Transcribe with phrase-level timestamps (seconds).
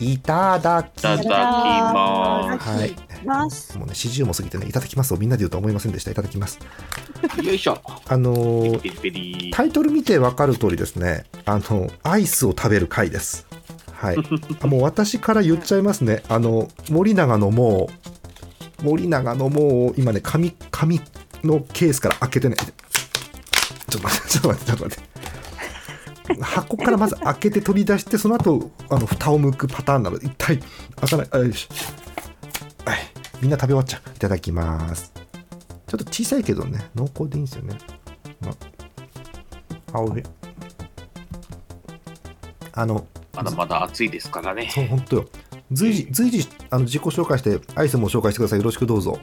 [0.00, 2.68] いただきいただきます。
[2.68, 2.96] はい。
[3.24, 3.78] ます。
[3.78, 6.10] もうね四十も過ぎてねいただきますをみんなで言うとは思いませんでした。
[6.10, 6.58] いただきます。
[7.42, 7.80] よいしょ。
[8.06, 8.80] あの。
[9.52, 11.24] タイトル見てわかる通りですね。
[11.44, 13.46] あのアイスを食べる回です。
[13.92, 14.16] はい。
[14.60, 16.22] あもう私から言っちゃいますね。
[16.28, 17.90] あの森永のも
[18.80, 21.00] う森永のもう今ね紙紙
[21.44, 22.56] のケースから開けてね。
[23.90, 25.07] ちょっと待ってちょっと待ってちょっと待って
[26.40, 30.18] 箱からまず開けて取り出してその後あの蓋を剥くパターンなの。
[30.18, 30.58] で一体
[30.96, 31.28] 開かない。
[31.30, 31.68] あよし。
[32.84, 32.98] はい。
[33.40, 34.10] みんな食べ終わっちゃう。
[34.14, 35.12] いただきます。
[35.86, 36.90] ちょっと小さいけどね。
[36.94, 37.78] 濃厚でいいんですよね、
[38.40, 38.50] ま
[39.92, 40.28] あ、おいしい
[42.72, 44.68] あのまだまだ暑いですからね。
[44.70, 45.28] そう本当よ。
[45.72, 48.58] 随時随時あの自己紹介してアイスも紹介してください。
[48.58, 49.18] よろしくどうぞ。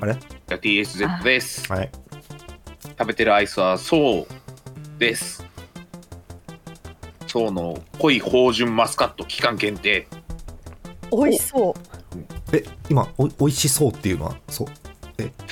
[0.00, 0.16] あれ
[0.48, 1.70] ？TSZ です。
[1.70, 1.90] はい
[3.04, 4.26] 食べてるアイスはそう
[4.98, 5.44] です。
[7.26, 10.06] そうの濃い芳醇マスカット期間限定。
[11.12, 12.56] 美味しそう。
[12.56, 14.68] え今おおいしそうっていうのはそう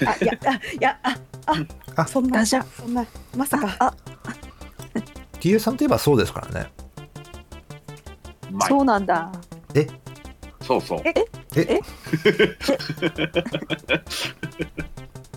[0.07, 1.55] あ、いや、あ、いや、あ、あ、
[1.97, 3.77] あそんな、そんな、まさか。
[3.79, 3.95] あ
[5.39, 6.71] TA さんといえばそうですからね
[8.67, 9.31] そうなんだ。
[10.63, 11.03] そうそう。
[11.05, 11.13] え？
[11.57, 11.81] え？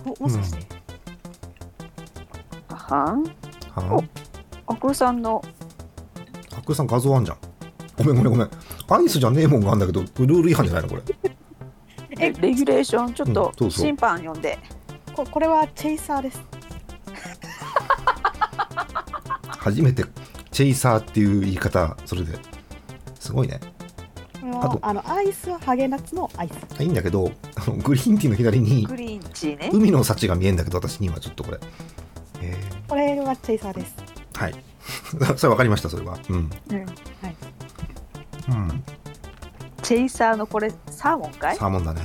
[0.02, 0.75] ももしかして？
[2.88, 3.24] はん？
[3.74, 4.04] は
[4.66, 5.42] あくるさんの
[6.56, 7.38] あくるさん画像あんじゃん
[7.96, 8.50] ごめんごめんごめん
[8.88, 11.02] アイスじゃねえもんがあんだけどルール違反じゃないのこれ
[12.18, 13.14] えレギュレーション？
[13.14, 14.58] ちょっとうんそうそう審判読んで。
[15.14, 16.42] こ、これはチェイサーです。
[19.58, 20.04] 初めて
[20.50, 22.38] チェイサーっていう言い方それで
[23.18, 23.58] すごいね
[24.40, 26.82] これあとはあの、アイスはハーゲンダッツのアイス。
[26.82, 29.70] いいんだけどあのグリーンティーの左にグリーンチーね。
[29.72, 31.58] 海の幸が見えんだけど私にはちょっとこれ
[32.42, 33.94] えこれはチェイサーです。
[34.32, 34.54] ー、はい
[35.36, 36.86] それ分かりましたそれはうん、うんはい。
[38.48, 38.84] うん、
[39.82, 41.56] チェイサーのこれサーモンかい？
[41.56, 42.00] サーモンだね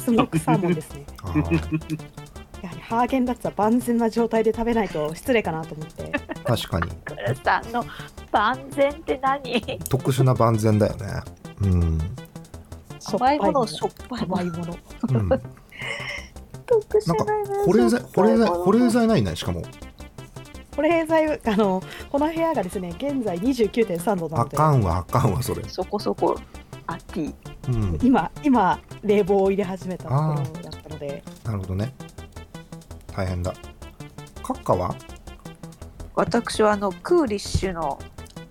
[0.00, 1.04] スモークサーモンですね。
[2.62, 6.10] やはりハーゲンダッツは万全な状態で食べないと失礼かなと思って。
[6.44, 7.84] 確かにくるさんの
[8.32, 9.78] 万全って何？
[9.90, 11.06] 特殊な万全だよね
[11.62, 11.98] うん、
[13.12, 14.42] 甘いものしょっぱいもの。
[14.42, 14.78] 甘いもの。
[15.08, 15.48] うん、 なんか
[16.66, 18.90] 特殊なね保冷剤保冷剤保冷剤。
[18.90, 19.22] 剤ない？
[19.22, 19.62] ねしかも
[20.76, 24.56] 保冷剤、あの、この部屋がですね、現在29.3度なあので。
[24.56, 25.66] かんわあかんわそれ。
[25.68, 26.38] そこそこ
[26.86, 27.34] あティ
[27.68, 27.98] うん。
[28.02, 31.24] 今、今、冷房を入れ始めたところだったので。
[31.44, 31.94] なるほどね。
[33.14, 33.54] 大変だ。
[34.42, 34.94] カッカは？
[36.14, 37.98] 私はあのクーリッシュの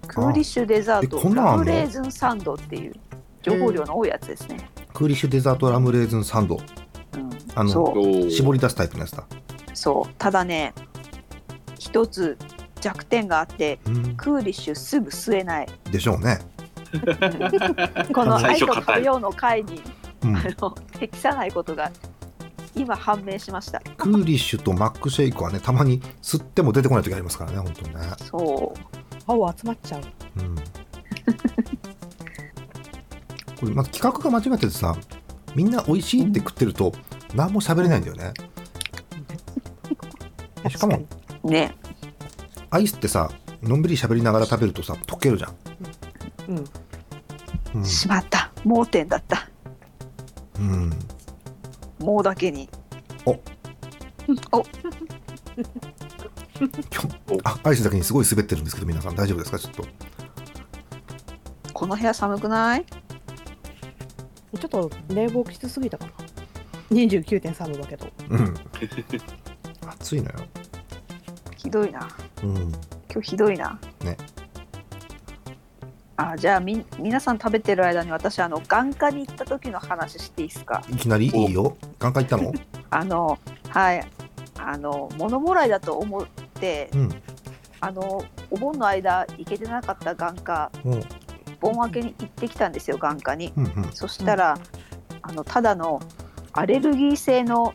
[0.07, 2.93] クーリッシュデザートラムレーズンサンドっていう
[3.41, 4.69] 情報量の多いやつですね。
[4.93, 6.57] クーリッシュデザートラムレーズンサンド。
[6.57, 8.27] うん、あのそう。
[8.27, 9.25] お絞り出すタイプのやつだ。
[9.73, 10.13] そう。
[10.17, 10.73] ただね
[11.85, 12.37] 一つ
[12.81, 14.15] 弱点があってうん。
[14.15, 15.67] クーリッシュすぐ吸えない。
[15.91, 16.39] でしょうね。
[18.13, 18.95] この最愛と初硬い。
[18.95, 19.83] 食べようの会に
[20.23, 20.35] うん。
[20.35, 21.91] あの適さないことが
[22.75, 23.79] 今判明しました。
[23.97, 28.01] クーリッシュとマックシェイクはねたまに吸っても出てこない時ありますからね本当にね。
[28.17, 28.79] そう。
[29.27, 30.01] 青集まっちゃう。
[30.37, 30.55] うん。
[33.59, 34.97] これまず企画が間違っててさ
[35.55, 36.91] みんな美味しいって食ってると
[37.35, 38.33] 何も喋れないんだよね。
[40.69, 40.99] しかも
[41.45, 41.75] ね。
[42.69, 45.55] アイスってさのんびり喋りながら食べるとさ溶けるじゃん、
[46.49, 46.65] うん。
[47.75, 47.85] うん。
[47.85, 48.51] しまった。
[48.63, 49.49] 盲点だった。
[50.59, 50.91] うん、
[51.99, 52.69] もうだけに。
[53.25, 53.31] お。
[53.31, 53.39] お。
[54.27, 54.63] 今
[56.57, 59.59] 日あアイスだけにすごい滑ってるんですけど皆さん大丈夫ですか？
[59.59, 59.85] ちょっと。
[61.73, 62.85] この部屋寒くない？
[62.85, 66.11] ちょっと冷房きつすぎたかな。
[66.91, 68.07] 29.3度だけど。
[68.29, 68.55] うん。
[69.85, 70.39] 暑いのよ。
[70.39, 70.54] ひ
[71.75, 72.07] どいな。
[72.43, 72.71] うん。
[73.11, 73.79] 今日ひどいな。
[74.03, 74.17] ね。
[76.17, 80.81] あじゃあみ皆さん食べてる間に私あの眼科に行った時の話していいですか？
[80.89, 81.27] いきなり？
[81.27, 81.75] いいよ。
[81.99, 82.53] 眼科行ったの？
[82.89, 83.37] あの
[83.69, 84.07] はい。
[84.57, 86.25] あの物もらいだと思っ
[86.59, 87.09] てうん。
[87.81, 91.03] あのお盆の間行けてなかった眼科うん
[91.59, 93.51] 盆明けに行ってきたんですよ眼科に。
[93.57, 93.89] うんうん。
[93.93, 94.57] そしたら、
[95.21, 96.01] あのただの
[96.53, 97.73] アレルギー性の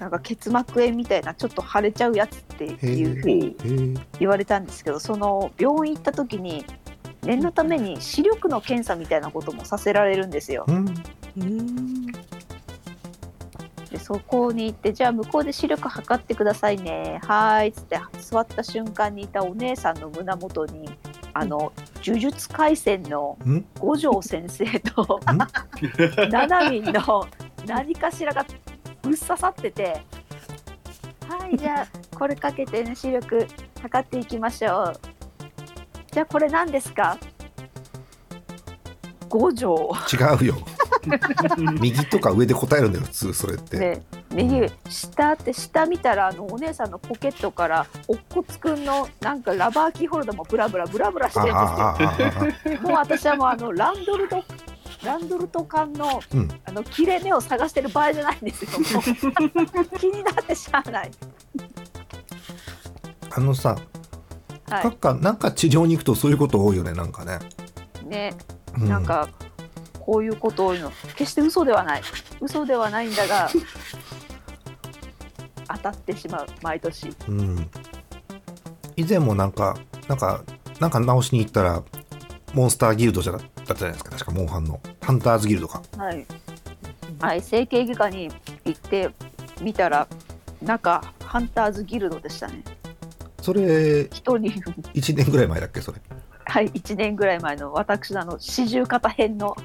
[0.00, 6.64] なんか結膜炎みたいなちょっと腫れちゃうやつっていうふうに言われたんですけどその病院行った時に
[7.22, 10.64] 念のために視力の検査みたいなこともさせられるんですよ。
[10.66, 10.88] うん。
[11.36, 12.06] うん。
[12.06, 17.20] でそこに行ってじゃあ向こうで視力測ってくださいね。
[17.24, 20.88] はーいっつって座った瞬間にいたお姉さんの胸元に
[21.34, 23.66] あの呪術廻戦のん。
[23.78, 26.30] 五条先生とん。
[26.30, 27.28] ななみんの
[27.66, 28.46] 何かしらが
[29.02, 30.02] ぶっ刺さってて
[31.28, 33.46] はいじゃあこれかけてね視力
[33.82, 35.00] 測っていきましょう。
[36.12, 37.16] じゃあこれ何ですか？
[39.28, 39.92] 五条。
[40.12, 40.56] 違うよ。
[41.80, 44.02] 右とか上で答えるんだよ普通それって、で
[44.32, 52.82] 右下って下見たらあのお姉さんのポケットからおっこつくんのなんかラバーキーホルダーもブラブラブラブラしてあるんですよ。
[52.82, 54.44] もう私はもうあのランドルト
[55.04, 58.70] ランドルト缶の、うんあの切れ目を探してる場合じゃないんですよ。
[59.98, 61.10] 気になってしゃあない。
[63.30, 63.76] あのさ、
[64.68, 67.38] はなんかなんか治療に行くとそういうこと多いよねなんかね、
[68.04, 68.06] い。
[68.06, 68.34] ね、
[68.78, 69.28] うなんか
[70.00, 72.02] こういうこと多いの決して嘘ではない。
[72.40, 73.48] 嘘ではないんだが
[75.68, 77.14] 当たってしまう毎年。
[77.28, 77.70] うん、
[78.96, 80.42] 以前もなんかなんか
[80.80, 81.82] なんか直しに行ったら
[82.52, 86.26] モンスターギルドじゃなだったじゃないですか確かモンハンのハンターズギルドかはい。
[87.20, 88.30] はい、整形外科に
[88.64, 89.10] 行って
[89.60, 90.06] みたら
[90.62, 92.62] 中ハンターズギルドでしたね。
[93.42, 94.62] それ人に
[94.94, 95.98] 1年ぐらい前だっけそれ
[96.44, 99.56] はい1年ぐらい前の私の四十肩編の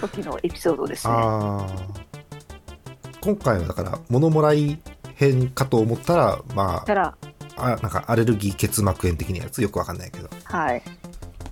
[0.00, 1.14] 時のエピソードですね。
[3.20, 4.80] 今回はだから物もらい
[5.14, 7.14] 編かと思ったらまあ
[7.56, 10.82] あなんかアレルギー結膜炎的なやつよくわかんないけどはい。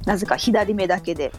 [0.07, 1.31] なぜか左目だけで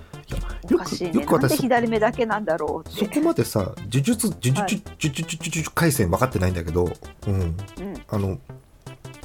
[0.69, 1.25] およかしいね。
[1.25, 3.05] なんで左目だけなんだろうって。
[3.05, 6.91] そこまでさ呪術呪術はい呪術呪術回戦分かってないんだけど
[7.27, 7.55] うんうん。
[8.09, 8.37] あの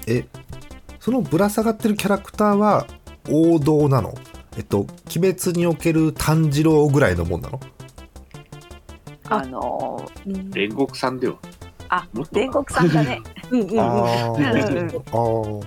[0.06, 0.26] え
[1.00, 2.86] そのぶら下がってるキャラクターは
[3.30, 4.14] 王道なの？
[4.56, 4.86] えっと
[5.16, 7.60] 「鬼滅における炭治郎」ぐらいのもんなの？
[9.28, 11.36] ああのーうん煉獄さんでは。
[11.88, 13.20] あ煉獄さんだね。
[13.50, 15.64] うんうんうんああーなるほど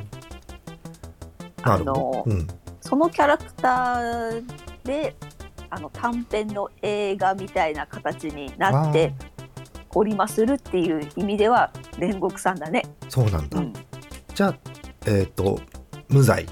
[1.64, 2.48] あの、うん、
[2.82, 4.44] そのキャラクター
[4.84, 5.16] で
[5.70, 9.14] あの短編の映画みたいな形になって
[9.94, 12.84] おりまするっていう意味では煉獄さんだね。
[13.10, 13.74] そうなんだ、うん。
[14.34, 14.56] じゃあ
[15.06, 15.60] えっ、と
[16.10, 16.46] 無罪、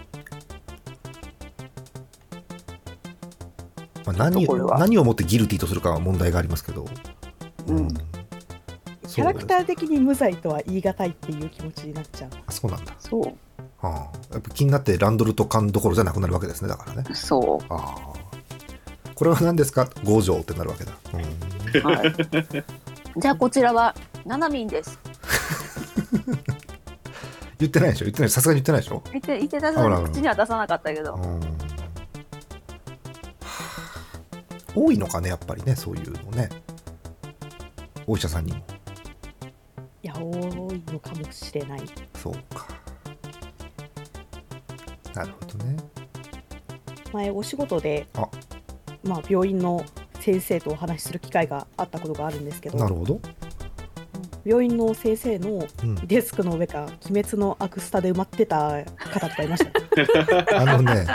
[4.06, 4.77] まあ、何これは。
[4.79, 6.85] 何をもってギルティとするかは問題がありますけど、
[7.67, 7.88] うん。
[9.07, 12.29] キャラクター的に無罪とは言い難いっていう気持ちになっちゃう。
[12.47, 13.33] あそうなんだ、そう。
[13.81, 14.33] ああ。
[14.33, 17.03] やっぱ気になってランドルト缶どころじゃなくなるわけですねだからね。
[17.13, 18.25] そああ
[19.15, 19.89] これは何ですか？
[20.03, 21.21] 五条ってなるわけだ、うん。
[21.21, 21.23] う。
[21.95, 22.13] はい、
[23.19, 23.95] じゃあこちらは
[24.25, 25.00] ナナミンです。
[27.57, 28.06] 言ってないでしょ？
[28.06, 28.29] 言ってない。
[28.29, 31.15] さすがに言ってないでしょ、言って言ってた口には出さなかったけど。
[31.15, 31.19] う。
[31.19, 31.41] ん。
[34.75, 36.50] 多いのかねやっぱりねそういうのね。
[38.06, 38.59] お医者さんにも。
[40.03, 40.19] いや、多
[40.71, 41.83] いのかもしれない。
[42.21, 42.67] そうか。
[45.15, 45.77] なるほどね。
[47.13, 48.27] 前、お仕事であ、
[49.05, 49.85] まあ、病院の
[50.19, 53.19] 先生とお話しする機会があったことがあるんですけど、なるほど、
[54.45, 59.85] 病院の先生のうん、デスクの上が鬼滅のアクスタで埋まってた方とかいましたよ。
[60.53, 61.07] あのね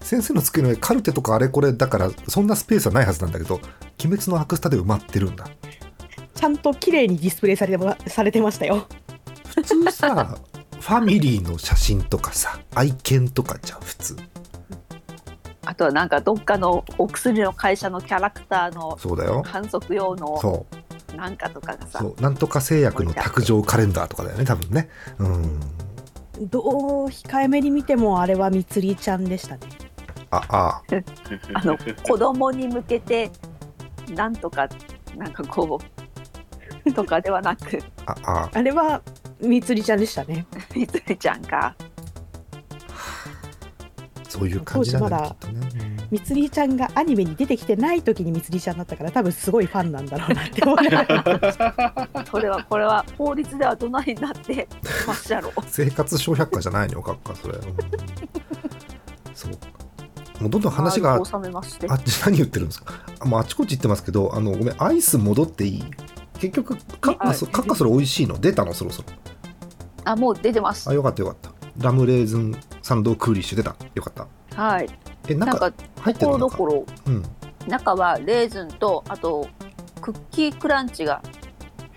[0.00, 3.56] 先生の机の上カルテとかあれこれだからそんなスペースはないはずなんだけど
[4.04, 5.48] 鬼滅のアクスタで埋まってるんだ
[6.34, 8.86] ちゃんと綺麗にディスプレイされてまされてましたよ。
[9.46, 10.38] 普通さ
[10.78, 14.35] ファミリーの写真とかさ愛犬とかじゃん普通あ
[15.76, 19.42] とはなんかどっかのお薬の会社のキャラクターのそうだよ。
[19.44, 20.66] 観測用のそ
[21.14, 21.16] う。
[21.16, 22.00] なんかとかがさ。
[22.00, 22.20] そう。
[22.20, 24.88] なんとか製薬の卓上カレンダーとかだよね多分ね。
[25.18, 25.60] うん。
[26.48, 26.62] どう
[27.06, 29.62] 控えめに見てもあれはみつりちゃんでしたね。
[30.30, 30.82] あああ。
[31.64, 33.30] の子供に向けて
[34.14, 34.68] なんとか
[35.16, 35.80] なんかこ
[36.84, 37.82] うとかではなく。
[38.06, 38.62] あああ。
[38.62, 39.02] れは
[39.40, 40.46] みつりちゃんでしたね。
[40.74, 41.74] みつりちゃんか
[44.28, 46.76] そういう感じなんだねき当っとね、うんみつりちゃん。
[46.76, 54.68] がアニメに出てきてない時にみつりちゃんだったから多分すごいファンなんだろうなって思いながらそれはこれは法律ではどないになって
[55.06, 57.76] まっしゃろ生活小百科じゃないのかっかそれ、うん
[59.34, 59.52] そう
[60.40, 65.84] もうどんどん話が収めましてあっち何言ってるんですかあもうあちこち行ってますけどあのごめんアイス戻っていい
[66.38, 69.08] 結局カッカそはいカッカそれ美味しいの出たのそろそろ
[70.04, 72.54] あもう出てますあよかったよかったラムレーズン
[72.86, 73.74] サンドクーリッシュ出た。
[73.96, 74.62] よかった。
[74.62, 74.88] はい。
[75.26, 76.48] えなんんか入ってとこるの？
[76.48, 77.10] かろどころう。
[77.10, 77.22] ん。
[77.66, 79.48] 中はレーズンとあと
[80.00, 81.20] クッキークランチが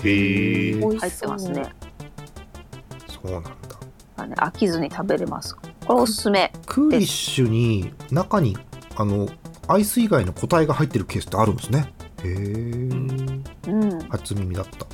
[0.03, 0.81] へえ。
[0.81, 1.69] 入ってますね。
[3.07, 3.31] そう。
[3.33, 3.51] なんだ。
[4.17, 5.55] あね飽きずに食べれます。
[5.55, 8.57] これおすすめクーリッシュに中に
[8.95, 9.29] あの
[9.67, 11.93] アイス以外の個体が入ってるケースってあるんですね。
[12.23, 13.99] へえうん。
[14.09, 14.91] 初耳だった、は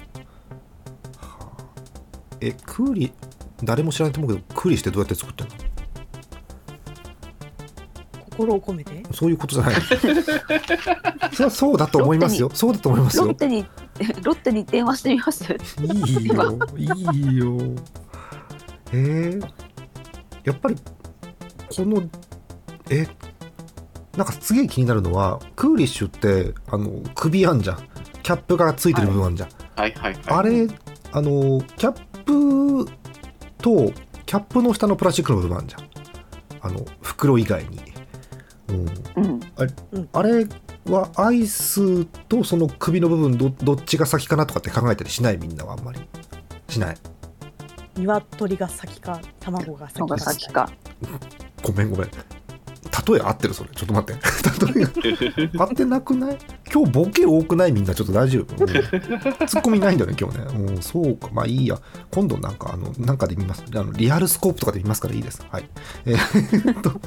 [1.22, 1.58] あ。
[2.42, 3.14] えクーリ
[3.64, 5.54] 誰も知らないと思うけどクーリッシュってどうやって作ってんの？
[8.36, 9.04] 心を込めて？
[9.14, 9.76] そういうことじゃない。
[11.34, 12.50] それはそうだと思いますよ。
[12.54, 13.26] そうだと思いますよ。
[13.26, 13.66] ロッテに
[14.24, 15.46] ロッテに電話してみます。
[15.82, 16.60] いいよ。
[16.76, 17.58] いいよ。
[18.92, 19.40] へえ
[20.44, 22.04] やっぱりこの
[22.90, 23.08] え
[24.18, 27.78] なんかすげえ気になるのはクーリッシュってあの首あんじゃん。
[28.24, 29.94] キャップがついてる部分あんじゃん、はい。
[29.94, 30.14] はい。
[30.14, 30.24] はい。
[30.28, 30.68] あれ
[31.12, 32.92] あのキャップ
[33.60, 33.92] と
[34.26, 35.82] キャップの下のプラスチックの部分あんじゃん。
[36.62, 37.80] あの袋以外に、
[38.68, 38.86] うん、
[39.24, 40.10] うん。
[40.14, 40.48] あれ
[40.86, 45.38] はアイスとその首の部分どどっちが先かなとかって考えたりしない？
[45.38, 46.00] みんなはあんまり。
[46.70, 46.98] しない。
[47.98, 50.70] 鶏が先か卵が先のが先か。
[51.64, 52.10] ごめんごめん。
[53.08, 53.70] 例え合ってるそれ。
[53.70, 54.22] ちょっと待って。
[54.74, 56.38] 例え合ってなくない？
[56.74, 57.72] 今日ボケ多くない？
[57.72, 61.30] みんなちょっと大丈夫、うん、ツッコミないんだよね今日ね、うん、そうか。
[61.32, 61.80] まあいいや。
[62.12, 63.64] 今度なんかあのなんかで見ます。
[63.74, 65.46] あのリアルスコープとかで見ますからいいです。
[65.50, 65.70] はい。
[66.06, 67.00] えーっと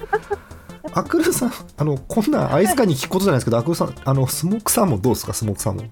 [0.92, 5.32] アクルさんあのこんなんアイスカに聞くことじゃないですけどアクルさんあのスモークサーモンどうですか？
[5.32, 5.90] スモークサーモン。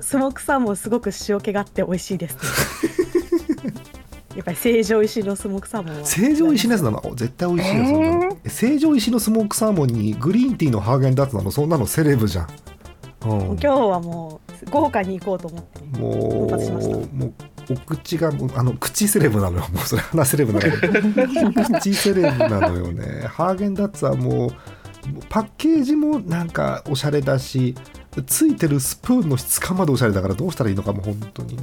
[0.00, 2.36] スモークサーモンすごく塩気があって美味しいです、
[4.34, 6.04] やっぱり成城石のスモークサーモンは。
[6.06, 7.02] 成城石のやつなの？
[7.14, 11.50] 絶対美味しいよそんな成城石のスモークサーモンにグリーンティーのハーゲンダッツなの？
[11.50, 12.48] そんなのセレブじゃん、
[13.26, 16.96] うん、今日はもう豪華に行こうと思って、ね、も奮発しました。
[16.96, 17.34] う、もう、
[17.70, 19.66] お口が、あの、口セレブなのよ。
[19.72, 20.74] もう、それ、鼻セレブなのよ。
[21.80, 23.26] 口セレブなのよね。
[23.28, 24.50] ハーゲンダッツはもう、
[25.28, 27.74] パッケージもなんかおしゃれだし、
[28.26, 31.62] ついてるスプーンの質感までおしゃれだからどうしたらいいのかもう本当にね。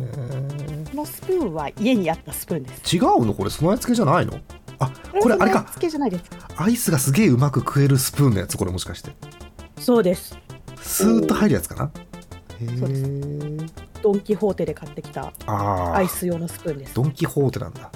[0.90, 4.40] このスプーンは家にあったスプーンです違うのこれ、備え付けじゃないの？
[4.80, 5.70] あ、これあれか。
[5.72, 6.24] つけじゃないです
[6.56, 9.12] アイスがすげえうまく食えるスプーンのやつ、これもしかして。
[9.78, 10.36] そうです
[10.82, 11.84] スーッと入るやつかな？
[11.84, 11.92] へ
[12.62, 13.58] え。
[14.02, 15.96] ドン・キホーテで買ってきたああ。
[15.98, 17.92] アイス用のスプーンですドン・キホーテなんだ。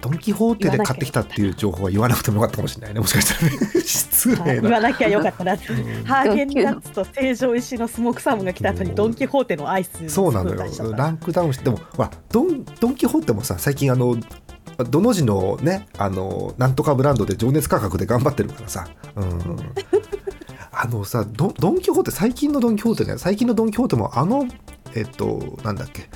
[0.00, 3.00] ドン・キホーテで買ってきたっていう情報は言わなくてもよかったかもしれないね。
[3.00, 3.58] もしかしたらね。
[3.80, 4.62] 失はい礼な。
[4.62, 10.86] 言わなきゃよかったなってうんハーゲンダッツと成城石のスモークサーモンが来た後にドン・キホーテのアイスそうなのーン出しちゃっ。
[10.86, 14.16] たよランクダウンして、でも、ほら、ドン、ドン・キホーテもさ、最近あの、
[14.90, 18.86] どの字のね、あの、なんとかブランドで情熱価格で頑張ってるからさ。
[19.16, 19.56] うん。
[20.78, 24.46] あのさドン、キホーテ、最近のドン・キホーテね、最近のドン・キホーテも、あの、
[24.94, 26.08] えっと、なんだっけ、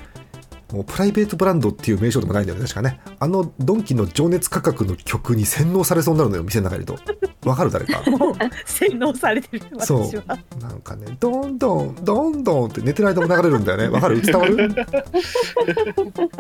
[0.75, 3.01] もうプライベートブランドっていう名称でもないんだよね、確かね。
[3.19, 7.49] あのドンキの情熱価格の曲に洗脳されそうになるのよ、店の中にいると。
[7.49, 8.03] わかる誰か？
[8.67, 13.89] 洗脳されてるそうなんかね、どんどん、どんどんって寝てる間も流れるんだよね。
[13.89, 14.21] わかる？
[14.21, 14.57] 伝わる？
[14.57, 14.79] 伝わ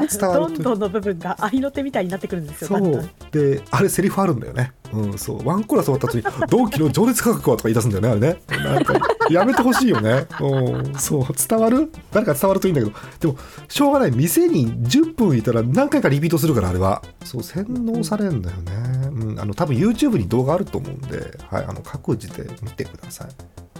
[0.04, 5.46] るどんどんの部分が合いの手みたいになってくるんですよそうんであれセリフあるんだよねうんそう。
[5.46, 8.40] ワンコーラス終わった後に「同期の情熱価格は」とか言い出すんだよねあれね。
[8.64, 8.94] なんか
[9.30, 10.26] やめてほしいよね。
[10.40, 11.24] うんそう。
[11.48, 11.92] 伝わる？
[12.12, 12.96] 誰か伝わるといいんだけど。
[13.20, 13.36] でも
[13.68, 14.10] しょうがない。
[14.10, 17.02] 店に10分いたら何回かリピートするからあれは。
[17.24, 18.72] そう洗脳されるんだよね、
[19.12, 23.28] うん、あの多分 YouTube に動画あると思うんで、はい、あの各自で見てください。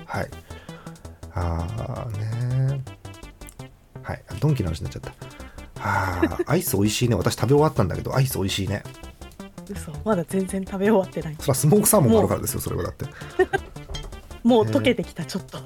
[0.04, 0.30] はい。
[1.34, 2.82] あーね。
[4.02, 4.22] はい。
[4.40, 5.12] ドンキの話になっちゃった。
[5.82, 7.14] あーアイス美味しいね。
[7.14, 8.82] 私食べ終わったんだけどアイス美味しいね。
[9.70, 9.92] 嘘。
[10.04, 11.36] まだ全然食べ終わってない。
[11.38, 13.06] それはスモークサーモンがあるからですよそれはだって。
[14.42, 15.58] もう溶けてきたちょっと。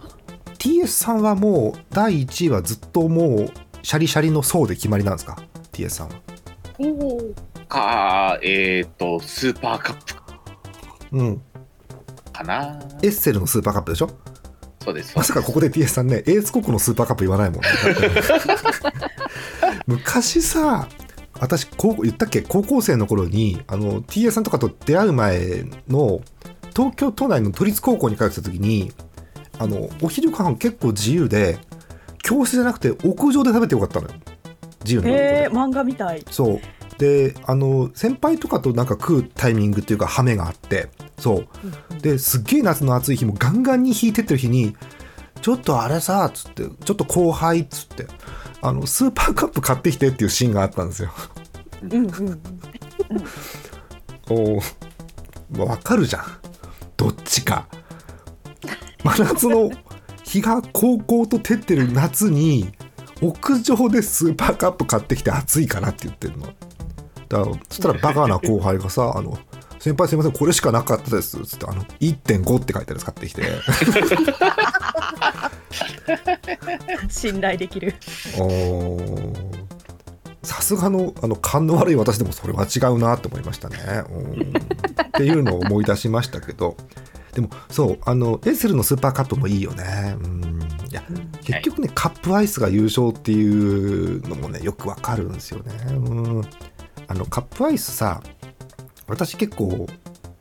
[0.59, 3.51] TS さんはもう第1位はずっともう
[3.83, 5.39] シャリシャリの層で決まりなんですか
[5.73, 6.15] ？TS さんは。
[7.69, 10.15] か、えっ、と、スーパーカップ。
[11.13, 11.43] うん。
[12.33, 12.79] かな。
[13.03, 14.11] エッセルのスーパーカップでしょ？
[14.83, 15.17] そうです。
[15.17, 17.69] まさかここで TS さんねエースコックのスーパーカップ言わないもんね。
[19.87, 20.89] 昔さ
[21.45, 22.43] 私高校言ったっけ？
[22.43, 26.21] 高校生の頃にあの TS さんとかと出会う前の
[26.75, 28.93] 東京都内の都立高校に通ってた時に
[29.59, 31.59] あのお昼ご飯結構自由で
[32.23, 34.15] 教室じゃなくて屋上で食べてよかったのよ。
[34.85, 36.25] 自由なえー、漫画みたい。
[36.31, 36.61] そう。
[36.99, 40.89] であの先輩とかとなんか食うタイミングっていうかハメがあって。
[41.19, 42.01] そう。
[42.01, 44.77] ですっげえ夏の暑い日もガンガンに引いてってる日に
[45.41, 48.07] ちょっとあれさっつってちょっと後輩っつって
[48.65, 51.11] あのスーパーカップ買ってきてっていうシーンがあったんですよ。
[51.83, 52.41] うんうんうん。
[54.31, 56.25] おーわかるじゃん。
[56.97, 57.69] どっちか。
[59.03, 59.71] 真夏の
[60.25, 62.73] 日が煌々と照ってる夏に
[63.21, 66.47] 屋上でスーパーカップ買ってきて暑いかなって言ってるの。
[67.29, 69.39] だそしたらバカな後輩がさ「あの
[69.79, 73.43] 先輩すいませんこれしかなかったです」つってあの1.5って書いてあるやつ買ってきて
[77.09, 77.95] 信頼できる。
[80.43, 83.77] さすがのあの勘の悪い私でもそれは違うなって思いましたね。
[84.11, 86.77] うんっていうのを思い出しましたけど。
[87.35, 90.15] でもそうあのエッセルのスーパーカップもいいよね。
[90.23, 90.61] うん。
[90.89, 91.03] いや
[91.43, 95.73] 結局ね、カップアイスが優勝っていうのもねよくわかるんですよね。
[95.89, 95.93] う
[96.39, 96.45] ん。
[97.09, 98.23] あのカップアイスさ
[99.09, 99.89] 私結構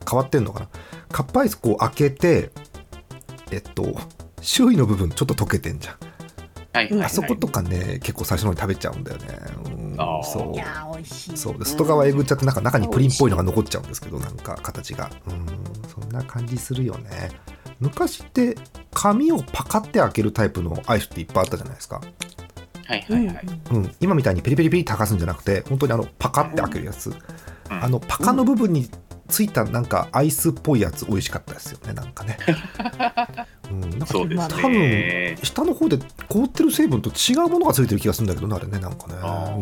[0.10, 0.70] 変わってんのかな。
[1.12, 2.52] カップアイスこう開けて
[3.50, 3.96] えっと
[4.44, 5.96] 周囲の部分ちょっと溶けてんじゃん。
[6.74, 7.06] はい、うんはい。
[7.08, 9.28] あそことかね、結構最初の方に食べちゃうんだよね。
[9.66, 10.56] うんそう。
[10.56, 11.38] いやー美味しい。
[11.38, 11.58] そう。
[11.58, 15.12] で外側えぐっちゃってなんか中にプリンっぽいのが残っちゃうんですけどなんか形が。
[15.28, 15.46] うん。
[15.90, 17.30] そんな感じするよね。
[17.80, 18.56] 昔って
[18.94, 22.02] 紙をパカって開けるタイプのアイスっていっぱいあったじゃないですか、
[22.86, 23.42] はいはいはい。
[23.72, 27.18] うん、今みたいにペリペリペリって剥がすんじゃなくて本当にあのパカって開けるやつ、うん。
[27.70, 28.90] あのパカの部分に
[29.28, 32.38] ついたなんかアイスっぽいやつ美味しかったですよねなんかね、
[33.72, 35.38] うん、なんかそうです多分ね。
[35.44, 39.14] 下の方で凍ってる成分と違うものがついてる気がするんだけどねあれねなんかね。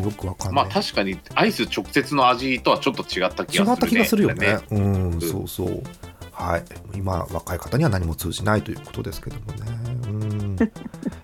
[0.04, 3.70] よくわかんまあない、確かにアイス直接の味とはちょっと違った気がする、ね。
[3.72, 4.58] 違った気がするよね。
[4.68, 5.20] こうん。
[5.20, 5.82] そうそう
[6.42, 6.64] はい。
[6.94, 9.58] 今若い方には何も通じないということですけどもね。
[10.06, 10.56] うん。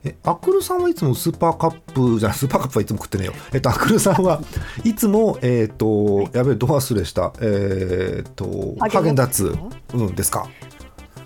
[0.05, 3.33] えアクルさんはいつもスーパーカップじゃないスーパーカップはいつも食ってねえよ。
[3.53, 4.41] えっとアクルさんは
[4.85, 8.45] いつもえっ、とやべえド忘れしたえっ、と
[8.79, 9.57] ハーゲンダッツ。
[9.95, 10.49] うんですか？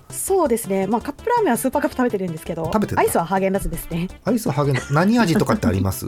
[0.09, 4.07] そうですね、まあ、カップラーメンはスーパーカップ食べてるんですけど食べてアイスはハーゲンダッツですね。
[4.23, 4.93] アイスはハーゲンダッツ。
[4.93, 6.07] 何味とかってあります？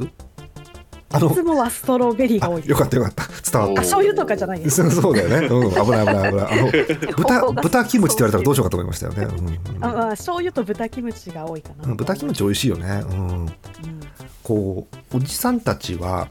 [1.11, 5.47] あのいつもはストロベリーがあ多いよかったよかった伝わったあ醤油とかじゃないですそうだよね。
[5.47, 6.51] うん、危ない危ない危ない。
[6.51, 9.23] あの 豚豚キムチって言われたらどうしようかと思いましたよね。
[9.23, 13.03] うんうんあ、まあ、醤油と豚キムチが多いかな、うん、豚キムチ美味しいよね。
[13.09, 13.49] うん、うん
[14.43, 16.27] こうおじさんたちは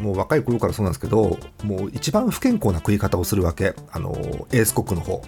[0.00, 3.74] もう若い頃からそうなんですけど、もう一番不健康な食い方をするわけ。
[3.90, 4.12] あの
[4.52, 5.22] エースコックの方。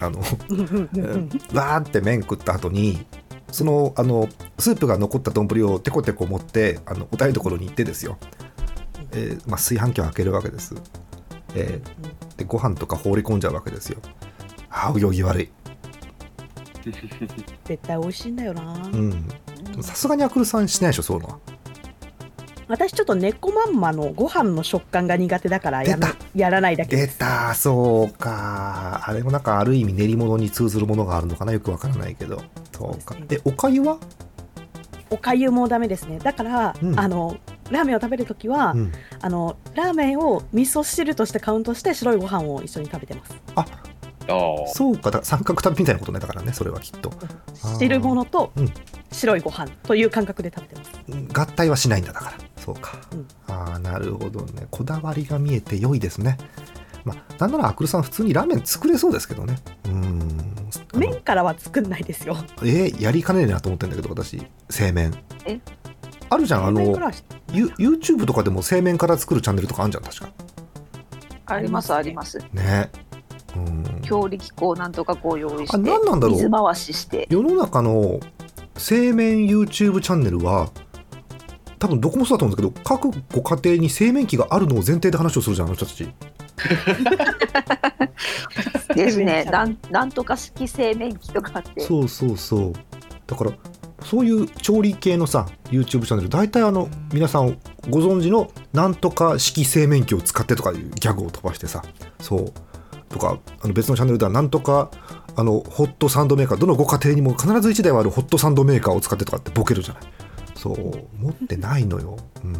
[0.00, 3.06] あの、わーって麺食った後に。
[3.52, 4.28] そのあの
[4.58, 8.16] スープが残った丼をテコテコ持ってあのお台所に行ってですよ、
[9.12, 10.74] えーまあ、炊飯器を開けるわけです、
[11.54, 13.98] えーでご飯とか放り込んじゃうわけですよ。
[14.70, 15.50] ああ泳ぎ悪い。
[17.64, 19.28] 絶対美味しいんだよな、うん。
[19.80, 21.38] さすがにアクルさんしないでしょそういうのは。
[22.68, 25.98] 私ちょっと猫まんまのご飯の食感が苦手だからや
[26.34, 29.02] やらないだけ出たそうか。
[29.06, 32.42] あれもなんかある意味練り物に通ずるものがあるのかなよくわからないけど。
[32.72, 33.14] そうか。
[33.28, 33.98] でおかゆは、
[35.10, 36.18] おかゆもダメですね。
[36.18, 36.98] だから、うん。
[36.98, 37.36] あの
[37.70, 43.34] ラーメンを食べるときは、うん、あのラーメンを味噌汁としてカウントして白いご飯を一緒に食べてます。
[43.54, 43.66] あ
[44.28, 45.20] あそうか。
[45.22, 47.12] 三角食べみたいなことねだからねそれはきっと。
[47.78, 48.72] 汁物とうん。
[49.10, 50.90] 白いご飯という感覚で食べてます。
[51.08, 52.32] うん合体はしないんだだから。
[52.56, 53.26] そうか、うん。
[53.48, 54.66] ああなるほどね。
[54.70, 56.38] こだわりが見えて良いですね。
[57.04, 59.56] まあなんならアクルさん普通にラーメン作れそうですけどね。
[59.86, 60.54] うん。
[60.94, 62.36] 麺からは作んないですよ。
[62.62, 64.42] えーやりかねねえなと思ってるんだけど私。
[64.70, 65.12] 製麺。
[65.44, 65.58] え？
[66.32, 66.80] あるじゃんあの
[67.48, 70.32] YouTube とかでも製麺から作るチャンネルとかあるじゃん確か。
[71.44, 72.38] ありますあります。
[72.52, 72.90] ね。
[73.54, 74.00] うん。
[74.02, 76.36] 強力粉なんとかこう用意してあ何なんだろう。
[76.36, 77.26] 水回しして。
[77.28, 78.18] 世の中の
[78.76, 80.70] 製麺 YouTube チャンネルは
[81.78, 86.08] 多分どこもそうだと思うんですけど各ご家庭に製麺機があるのを前提で話をするじゃんあの人たち。
[88.94, 89.42] ですね。
[89.44, 91.82] 機なんなんとか式製麺機とかあって。
[91.82, 92.72] そうそうそう。
[93.26, 93.52] だから
[94.04, 97.58] そういう調理系のさ YouTube チャンネル大体あの皆さん
[97.90, 101.82] ご存知のなんとか式製麺機を使ってとかいうギャグを飛ばしてさ
[102.20, 102.52] そう。
[103.08, 104.90] とかあの別のチャンネルではなんとか
[105.36, 110.02] あのホットサンドメーカーどのご家庭にも必ず1台はあるホットサンドメーカーを使ってとかってボケるじゃない。
[110.54, 110.76] そう。
[111.18, 112.16] 持ってないのよ。
[112.44, 112.54] うん。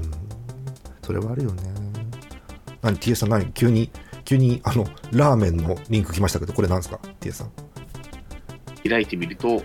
[1.02, 1.62] それはあるよね。
[2.82, 3.50] 何？TS さん何？
[3.52, 3.90] 急に
[4.24, 7.52] 急にあのラーメンのリンク来ましたけどこれなんですか？TS さん。
[8.88, 9.62] 開いてみると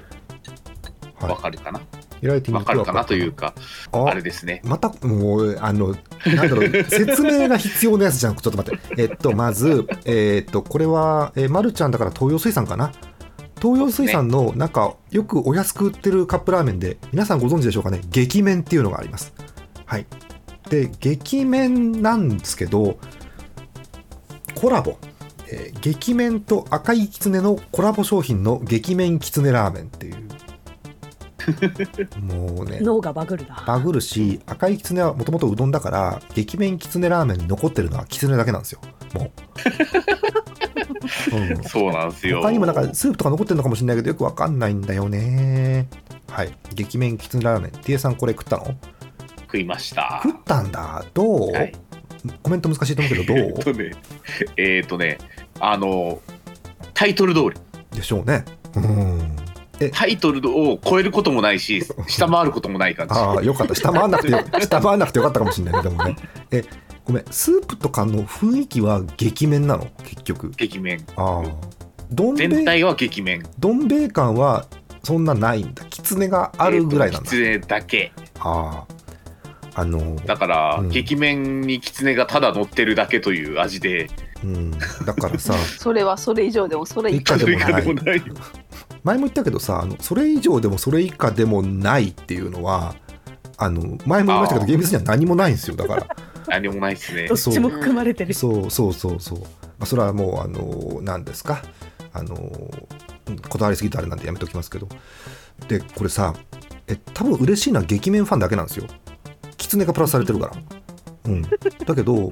[1.22, 1.82] わかるかな？
[2.22, 3.54] 開いてみるとわかるかなというか
[3.92, 4.62] ああれですね。
[4.64, 8.96] またもうあのなんだろう 説明が必要なやつじゃんちょっと待って。
[9.02, 12.92] えっとまずえっとこれは、えー、まるちゃんだから東洋水産かな？
[13.62, 18.02] 東洋水産のなんかよくお安く売ってるカップラーメンで皆さんご存知でしょうかね？
[18.10, 19.34] 激麺っていうのがあります。
[19.86, 20.06] はい。
[20.70, 23.00] で激麺なんですけど
[24.56, 24.98] コラボ。
[25.50, 30.18] えー激麺と赤いきつねのコラボ商品の激麺きつねラーメンっていう
[32.22, 33.64] もうね脳がバグるな。
[33.66, 38.82] バグるし赤いきつねはもともとうどんだから激麺きつねラーメンに残ってるのはきつねだけなんですよ。
[39.14, 39.32] も
[41.32, 42.42] う、 うん、そうなんですよ。
[42.42, 45.88] 他にもなんかスープとか残ってるのかもしれないけどよくわかんないんだよね。
[46.30, 46.52] はい。
[46.74, 47.72] 激麺きつねラーメン。
[47.72, 48.76] T さんこれ食ったの？
[49.44, 50.20] 食いました。
[50.24, 51.06] 食ったんだ。
[51.14, 51.74] どう、はい。
[52.44, 53.92] コメント難しいと思うけどえっどとね
[54.58, 55.18] えっとね
[55.60, 56.20] あの
[56.94, 57.48] タイトル通り。
[57.50, 58.44] うでしょうね。
[58.76, 59.36] うん
[59.94, 63.14] タイトルを超えることもないし 下回ることもない感じ。
[63.14, 63.76] ああよかった。
[63.76, 66.16] 下回んなくてよ 下回んなくてよかったかもしれないねでもね。
[66.52, 66.64] え
[67.06, 67.24] ごめん。
[67.32, 69.88] スープとかの雰囲気は激麺なの？
[70.04, 70.52] 結局。
[70.58, 71.06] 激麺。
[71.16, 71.78] ああ。
[72.12, 73.44] どん兵衛全体は激麺。
[73.60, 74.66] どん兵衛感は
[75.04, 75.86] そんなないんだ。
[75.86, 78.12] きつねがあるぐらいなんだ、きつねだけ。
[78.40, 78.86] あ
[79.76, 79.82] あ。
[79.82, 80.90] あのだから、うん。
[80.90, 84.10] 激麺にきつねがただ乗ってるだけという味で。
[84.44, 84.72] うん。
[84.72, 87.84] だからさ それはそれ以上でもそれ以下以下でもない。
[87.84, 88.67] それ以下でもない
[89.04, 92.96] 前も言ったけどさあのそれ以上でもそれ以下でもないっていうのは
[93.58, 96.08] あの前も言いましたけど厳密には何もないんですよだから。
[96.48, 97.28] 何もないですね。
[97.28, 98.34] どっちも含まれてる。
[98.34, 99.46] そうそうそうそう、ま
[99.82, 101.62] あ、それはもうあの何ですか？
[102.14, 104.88] あのうんこだわりすぎたあれなんでやめときますけど。
[105.68, 106.34] でこれさ
[106.88, 108.86] え多分嬉しいのは劇面ファンだけなんですよ。
[109.58, 110.54] 狐がプラスされてるから。
[111.26, 111.42] うん。
[111.42, 111.50] だ
[111.96, 112.32] けど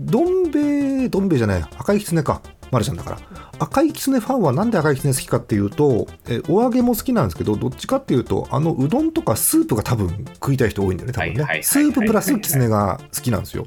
[0.00, 3.18] どん兵衛どん兵衛じゃない赤い狐かマルちゃんだから。
[3.58, 11.60] 赤い狐ファンはなんで赤い狐好きかっていうとえお揚げも好きなんですけどどっちかっていうとあのうどんとかスープが多分食いたい人多いんだよね多分ね。
[11.62, 13.66] スーププラス狐が好きなんですよ。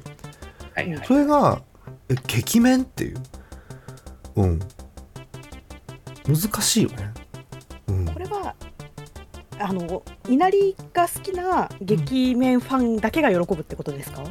[0.74, 1.06] はいはい。
[1.06, 1.60] それが
[2.08, 3.16] え劇面っていう。
[4.36, 4.58] うん。
[6.26, 7.12] 難しいよね。
[7.88, 8.06] うん。
[8.06, 8.54] これは
[9.58, 14.24] あの稲荷が好きな劇面ファンだけが喜ぶってことですか？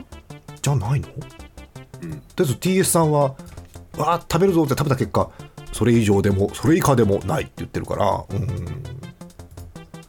[0.61, 1.07] じゃないの？
[2.03, 2.11] うん。
[2.11, 3.35] とりあえず TS さんは
[3.97, 5.29] 「わあ食べるぞ」って食べた結果
[5.71, 9.01] それ以上でもそれ以下でもないって言ってるからうん。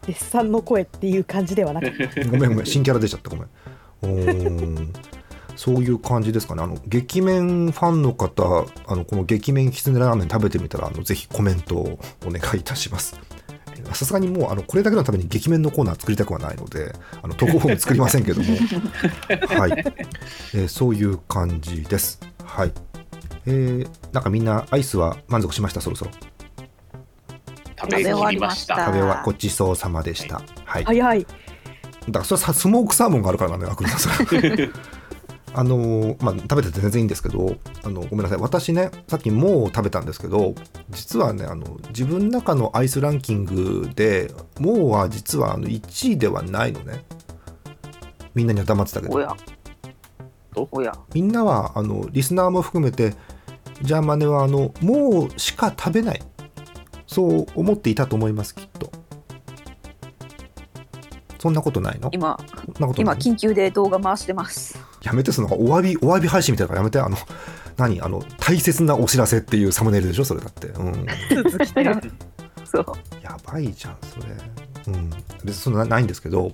[0.03, 1.91] 絶賛の声っていう感じではなく。
[2.09, 3.49] て、ごめんごめん新キャラ出ちゃったごめん。
[4.03, 4.93] うーん。
[5.55, 6.63] そういう感じですかね。
[6.63, 13.19] あの劇面ファンの方あのこの劇面きつねラーメン食べてみたらあのぜひコメントをお願いいたします。
[13.93, 18.49] さすがにもうあのこれだけのために劇面のコーナー作りたくはないのであの投稿フォーム作りませんけども。
[19.57, 19.73] はい、
[20.55, 22.21] えーそういう感じです。
[22.45, 22.73] はい
[23.47, 25.81] えー、なんかみんなアイスは満足しました？
[25.81, 26.11] そろそろ。
[27.79, 28.87] 食べきりました。
[28.87, 30.41] 食べはごちそうさまでした。
[30.65, 30.85] はい。
[30.85, 31.27] 早い。
[32.07, 34.27] だからそれはさスモークサーモンがあるからなんだよ、アクリルさん。
[35.55, 40.55] あのーまあ、食べてて全然いいんですけどあのごめんなさい私ねさっきもう食べたんですけど
[40.89, 47.05] 実はねあの自分の中のアイスランキングでもうは実はあの1位ではないのね。
[48.35, 49.13] みんなには黙ってたけど。
[49.15, 49.37] おや。
[50.57, 50.97] おおや。
[51.13, 53.13] みんなはあのリスナーも含めて
[53.83, 56.23] じゃあマネはあのもうしか食べない。
[57.07, 58.91] そう思っていたと思いますきっと。
[61.39, 62.09] そんなことないの？
[62.13, 62.39] 今
[62.97, 64.79] 今緊急で動画回してます。
[65.03, 67.17] やめてそのお詫びお詫び配信みたいなやめてあの
[67.77, 68.01] 何？
[68.01, 70.25] あの大切なお知らせっていうサムネイルでしょ？
[70.25, 70.69] それだって。
[70.69, 71.07] うん。
[71.43, 71.97] 続きてる。
[72.65, 72.85] そう。
[73.21, 74.95] やばいじゃんそれ。
[74.95, 75.11] うん。
[75.45, 76.53] 別にそんなないんですけど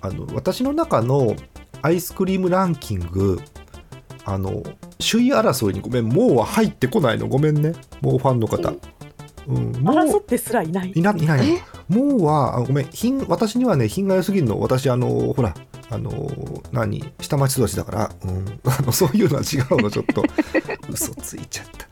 [0.00, 1.34] あの私の中の
[1.82, 3.40] アイスクリームランキング
[4.24, 4.62] あの
[4.98, 7.26] 首位争いにごめんもうは入ってこないの。
[7.26, 7.72] ごめんね。
[8.00, 8.72] もうファンの方。
[9.46, 9.72] うん。
[9.82, 10.92] もう争ってすらいない。
[10.94, 11.58] いないないい
[11.88, 12.88] もうはあごめん。
[12.90, 14.60] 品私にはね品が良すぎるの。
[14.60, 15.54] 私あのほら
[15.90, 16.30] あの
[16.72, 17.12] 何？
[17.20, 20.22] 下町育ちだから、うん、 あのそういうのは違うのちょっと。
[20.88, 21.91] 嘘ついちゃった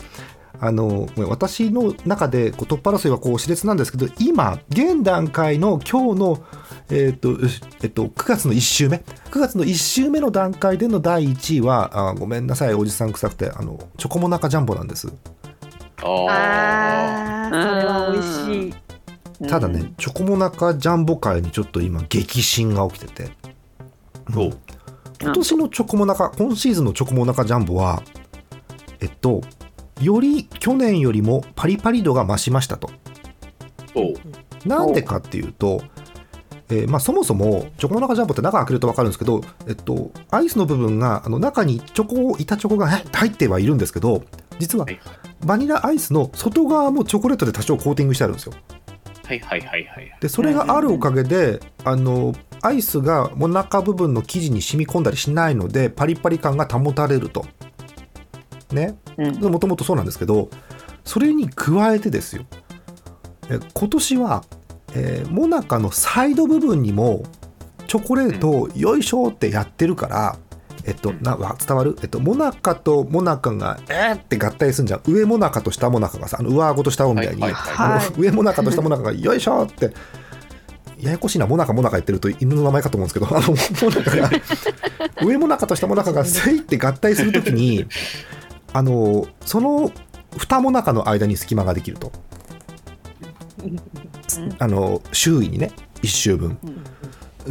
[0.61, 6.45] あの私の中でこうトップ争いはこう熾烈なんですけど今現段階の今日の
[6.91, 7.39] えっ、と、
[7.83, 8.97] えっと、9月の1週目。
[9.31, 15.09] 9月の1週目の段階での第1位はあごめんなさいおじさん臭くてあのチョコモナカジャンボなんです。
[15.99, 16.27] あー。
[16.29, 18.77] ああ、それは美味し
[19.45, 19.49] い。
[19.49, 23.31] ただね、チョコモナカジャンボ界にちょっと今激震が起きてて、
[24.37, 24.59] おうん。
[25.23, 28.03] 今年のチョコモナカ今シーズンのチョコモナカジャンボは
[29.01, 29.43] えっと
[30.01, 32.91] より去年よりもパリパリ度が増しましたと。
[33.95, 34.15] お
[34.69, 35.83] なんでかっていうと、
[36.69, 44.23] えーまあ、そもそもチョコモナカジャンボって中開けると分かるんですけど、えっと、アイスの部分があの中にチョコ板チョコがね入ってはいるんですけど
[44.59, 45.01] 実ははい。
[45.45, 48.53] バニラアイスの外側もチョコレートで多少コーティングしてあるんですよ。
[49.27, 50.17] はいはいはいはい。
[50.21, 57.47] でそれがあるおかげで、あのアイスがもなか部分の生地に染み込んだりしないのでパリパリ感が保たれると
[58.75, 58.97] ね。
[59.17, 59.37] うん。
[59.51, 60.51] もともとそうなんですけど
[61.05, 62.45] それに加えてですよ。
[63.49, 64.45] え今年は、
[64.95, 67.23] えーモナカのサイド部分にも
[67.87, 70.37] チョコレートをよいしょってやってるから、
[70.85, 75.03] えっと、なわ伝わる、えっと、モナカとモナカがえーって合体するんじゃん。
[75.07, 78.03] 上モナカと下モナカがさあの上顎と下顎みたいに、はいはい。
[78.03, 79.93] あの上モナカと下モナカがよいしょって
[81.01, 84.31] ややこしいなモナカモナカ言ってると犬の名前かと思うんですけどあのモナカが
[85.27, 87.87] 上モナカと下モナカがせいって合体するときに
[88.73, 89.91] あのその
[90.37, 92.13] 二モナカの間に隙間ができると。
[94.59, 96.59] あの周囲にね一周分。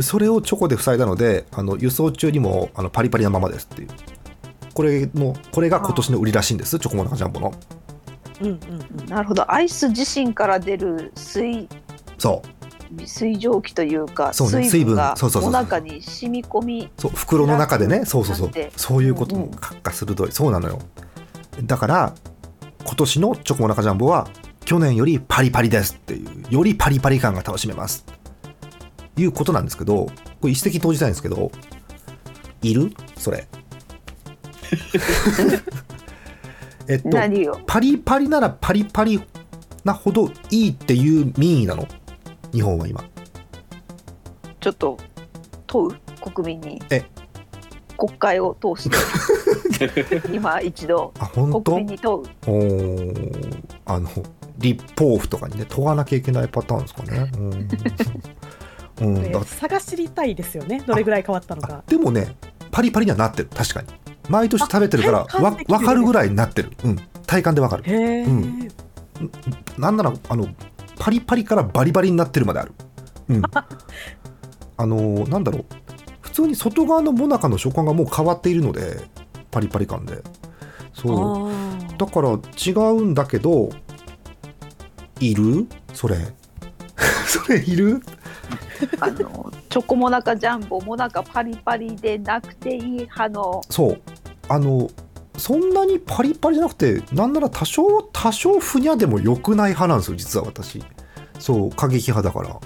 [0.02, 3.90] それをチョコで塞いだのであの輸送中にもあのパリパリなままですっていう。
[4.74, 6.80] これのこれが今年の売りらしいんです。
[6.80, 7.54] チョコモナカジャンボの。
[8.42, 8.58] うんうん
[9.02, 9.06] うん。
[9.08, 9.52] なるほど。
[9.52, 11.68] アイス自身から出る水
[12.18, 13.02] そう。
[13.06, 14.64] 水蒸気というかそうね。
[14.64, 17.12] 水分がお腹に染み込みそう。
[17.12, 18.06] 袋の中でね。
[18.06, 18.52] そうそうそう。
[18.78, 20.32] そういうこともうんかっか鋭い。
[20.32, 20.80] そうなのよ
[21.64, 22.14] だから
[22.84, 24.28] 今年のチョコモナカジャンボは
[24.66, 28.06] 去年よりパリパリですっていうよりパリパリ感が楽しめます。
[29.18, 31.52] いうことなんですけどこれ一石投じたいんですけど
[32.62, 32.92] いる？
[33.18, 33.48] それ。
[36.88, 37.10] えっと
[37.68, 39.22] パリパリならパリパリ
[39.84, 41.88] なほどいいっていう民意なの？
[42.54, 43.04] 日本は今。
[44.60, 44.98] ちょっと
[45.68, 45.98] 問う？
[46.32, 46.82] 国民に
[48.00, 51.62] 国会を通して 今一度あ本当？
[51.62, 52.26] 国民に問う。
[52.48, 54.10] おーあの
[54.58, 57.32] 立法府とかにね問わなきゃいけないパターンですかね。
[57.38, 60.82] うん、うん、知りたいですよね。
[60.86, 62.36] どれぐらい変わったのあかでもね
[62.72, 63.88] パリパリにはなってる確かに。
[64.30, 67.84] 毎年食べてるからわ分かるぐらいになってる、うん、体感で分かる。
[67.86, 68.70] うん。
[69.78, 70.48] なんならあの
[71.00, 72.74] パリパリからバリバリになってるまである、
[73.30, 73.42] うん、
[74.78, 75.66] あのなんだろう。
[75.66, 75.79] 普
[76.42, 79.02] 通に外側のモナカの食感がもう変わっているので
[79.52, 80.22] パリパリ感で。
[80.94, 81.50] そう。
[81.50, 83.70] あだから違うんだけど
[85.20, 85.68] いる？
[85.94, 86.18] それ。
[87.28, 88.02] それいる？
[89.02, 93.62] あのチョコモナカジャンボモナカパリパリでなくていい派の。
[93.70, 94.02] そう。
[94.48, 94.90] あの
[95.38, 100.84] そんなにパリパリじゃなくてなんなら多少多少ふにゃでも良くない派なんですよ実は私。
[101.40, 102.60] そう過激派だから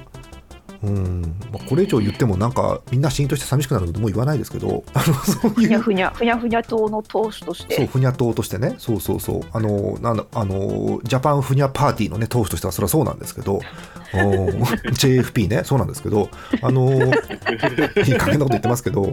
[0.84, 5.68] うん、まあ、これ以上言ってもなんかみんなシーンとして寂しくなるのでもう言わないですけどあのそういう。
[5.68, 8.76] ふにゃふにゃふにゃふにゃ党の党首としそうてふにゃ党としてね。
[8.78, 9.42] そうそうそう。
[9.54, 13.62] あのなんだあのジャパンふにゃパーティーのね党首としてはそれはそうなんですけど
[14.12, 15.64] JFP ね。
[15.64, 16.30] そうなんですけど
[16.62, 19.10] あのいい加減なこと言ってますけど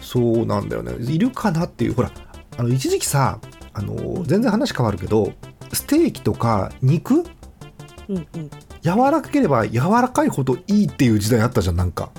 [0.00, 0.92] そうなんだよね。
[1.00, 1.94] いるかなっていう。
[1.94, 2.12] ほら
[2.58, 3.40] あの一時期さ
[3.74, 5.32] あの全然話変わるけど
[5.72, 7.24] ステーキとか肉
[8.08, 8.50] うんうん。
[8.82, 12.10] 柔らかければ柔らかいほどいいっていう時代あったじゃんなんか。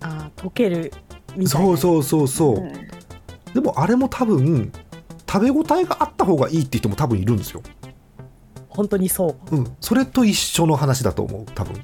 [0.00, 0.92] あー溶ける
[1.36, 1.66] みたいな。
[1.66, 2.72] そうそうそうそう、うん。
[3.54, 4.72] でもあれも多分
[5.28, 7.62] 食べ応えがあった方がいいって人も多分いるんですよ。
[8.68, 9.56] 本当にそう。
[9.56, 11.80] うん、それと一緒の話だと思う多分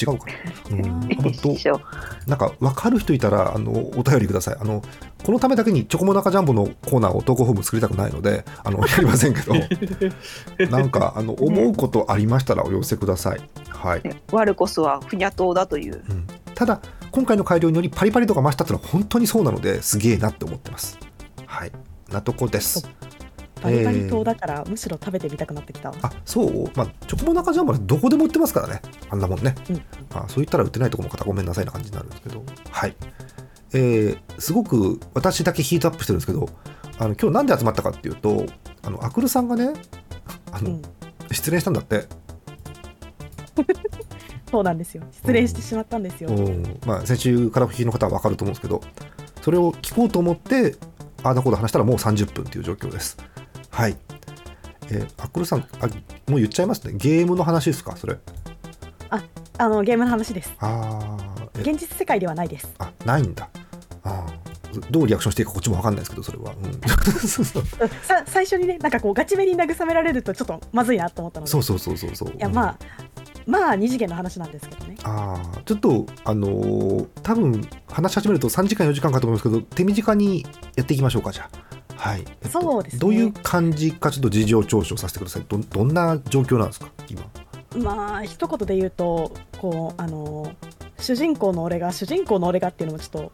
[0.00, 0.32] 違うかな、
[0.70, 1.08] うん、
[2.26, 4.56] なんか分かる人いたらあのお便りください。
[4.60, 4.82] あの
[5.22, 9.54] このためだけにチョコモナカジャンボのコーナーを投稿フォーム作りたくないのであの やりませんけど。
[10.70, 16.02] なんかあの思うことありましたらお寄せください、はい、ね我こそはふにゃ党だという。
[16.08, 20.98] うん、ただ今回の改良によりパリパリ度が増したっていうのは本当にそうなのですげえなって思ってます。
[21.46, 21.72] はい。
[22.10, 22.88] なとこです
[23.62, 25.90] バリバリ糖だから、むしろ食べてみたくなってきた。
[25.90, 26.70] わあそう？
[26.74, 28.82] まあチョコモナカジャンボはどこでも売ってますからね。
[29.10, 29.54] あんなもんね。
[29.70, 29.76] うん
[30.12, 32.96] まあ、そう言ったら売ってないところも方ごめんなさいな感じになるんですけど、はい。
[33.74, 36.48] えーすごく私だけヒートアップしてるんですけど、
[36.98, 38.46] あの今日なんで集まったかっていうと、
[38.82, 39.72] あのアクルさんがね、
[40.50, 40.82] あの、うん。
[41.30, 42.06] 失恋したんだって、
[44.50, 45.02] そうなんですよ。
[45.12, 46.80] 失礼してしまったんですよ、うん。
[46.84, 48.82] まあ、先週からお聞きの方は分かると思うんですけど、
[49.40, 50.76] それを聞こうと思って、
[51.22, 53.16] あーだこーだ話したらもう30分という状況です。
[53.72, 53.96] はい。
[54.90, 55.86] えーアクルさんあ、
[56.28, 56.92] もう言っちゃいますね。
[56.96, 58.16] ゲームの話ですか、それ。
[59.58, 63.48] あのゲームの話ですあーえ現実世界ではないですあ、ないんだ。
[64.02, 66.52] あーどうリアクションしていいかこっちも分かんないですけど、それは。
[66.52, 66.80] うん
[67.28, 67.64] そ うそう
[68.02, 72.28] さ最初にねなんかこうガチめに慰められるとちょっとまずいなと思ったのでそうそうそうそうそう。
[72.30, 72.76] いやまあ
[73.46, 81.71] まあ二次元の話なんですけどねああちょっとあのー多分話し始めると3時間4時間かと思いますけど手短にやっていきましょうかじゃあ
[82.02, 82.98] はい、えっとそうですね。
[82.98, 85.44] どういう感じかちょっと事情聴取させてください。
[85.48, 86.88] どどんな状況なんですか？
[87.08, 87.22] 今。
[87.76, 90.52] まあ一言で言うとこうあの
[90.98, 93.32] 主人公の俺が主人公の俺がっていうのもちょっと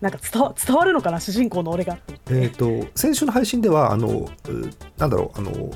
[0.00, 1.20] なんか伝わ伝わるのかな？
[1.20, 2.18] 主人公の俺がって。
[2.28, 4.28] 言えっ、と先週の配信ではあのう
[4.98, 5.70] なんだろうあの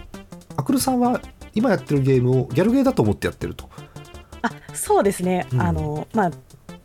[0.56, 1.20] アクルさんは
[1.54, 3.70] 今やってるゲームをギャルゲーだと思ってやってると。
[4.42, 5.62] あそうですね、うん。
[5.62, 6.30] あのまあ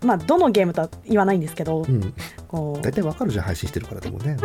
[0.04, 2.14] まあどのゲームとは言わないんですけど、うん。
[2.48, 2.82] こう。
[2.82, 4.38] 大体わかるじゃん配信してるからでもね,、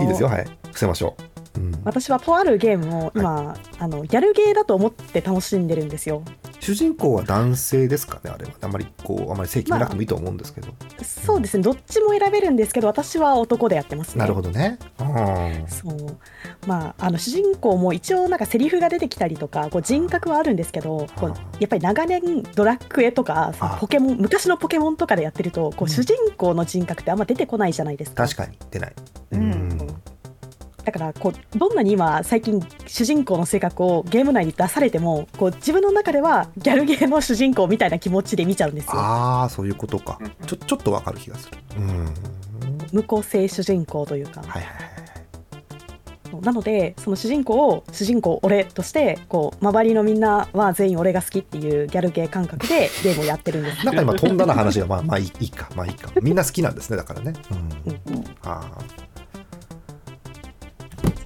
[0.00, 0.28] いいですよ。
[0.28, 0.44] はい。
[0.64, 1.22] 伏せましょう、
[1.56, 6.22] うん、私はとあるゲームを今、あのギャルゲーだと思って楽しんでるんですよ。
[6.60, 8.52] 主人公は男性ですかねあれは。
[8.60, 10.68] あんまりこうあまり正規見なくてもいいと思うんですけど、
[11.02, 11.62] そうですね。
[11.62, 14.20] どっちも選べるんですけど私は男でやってますね。
[14.20, 14.78] なるほどね。
[14.98, 15.68] うん。
[15.68, 16.18] そう。
[16.66, 25.86] まああの主人公も一応なんかセリフが出てきたりとかこう人格はあるんですけどこうやっぱり長年ドラクエとかポケモン昔のポケモンとかでやってるとこうん。
[25.86, 28.24] う主人公の人格ってあんま出てこないじゃないですか。
[28.24, 28.58] 確かに。
[28.70, 28.92] 出ない、
[29.32, 29.78] うん
[30.86, 38.92] だからこうどんなに今最近主人公の性格をゲーム内に出されてもこう自分の中ではギャルゲーの主人公みたいな気持ちで見ちゃうんですよ。
[38.94, 40.18] ああそういうことか。
[40.20, 41.58] うんちょちょっとわかる気がする。
[41.76, 42.14] うん
[42.92, 44.68] 無個性主人公というか、はいはいは
[46.40, 46.44] い。
[46.44, 53.84] なのでその主人公を主人公俺としてこう周りのみんなは全員俺が好きっていうギャルゲー感覚で ゲームをやってるんです。
[53.84, 55.68] なんか今飛んだな話がまあまあいいか。
[55.74, 56.12] まあいいか。
[56.22, 57.32] みんな好きなんですねだからね。
[57.50, 58.14] うん。
[58.14, 58.70] うんあ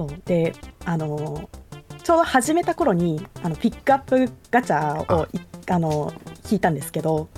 [0.01, 0.55] そうで
[0.87, 1.51] あの
[2.03, 6.11] ちょうど始めた頃にあのピックアップガチャをいあの
[6.51, 7.29] 引いたんですけど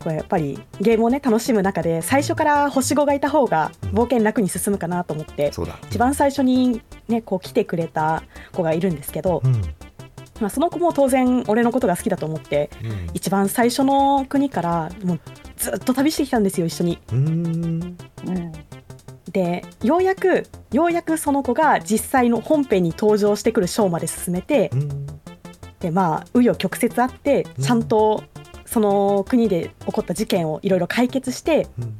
[0.00, 5.50] これやっぱりゲームをね楽しむ中で最初から星5がいた方が冒険楽に進むかなと思って
[5.88, 9.62] 一番最初にねこう来てくれた子がいるんですけど、うん。
[10.38, 13.10] まあ、その子も当然俺のことが好きだと思ってうん。
[13.14, 15.20] 一番最初の国からもう
[15.56, 16.98] ずっと旅してきたんですよ一緒に。
[17.10, 17.96] うーん。
[18.26, 18.52] うん
[19.32, 25.06] でようやくようやくその子が実際の本編に登場してくるショーまで進めてうん。
[25.80, 27.64] でまあ紆余曲折あってうん。
[27.64, 28.24] ちゃんと
[28.64, 31.98] その国で起こった事件をいろいろ解決してうん。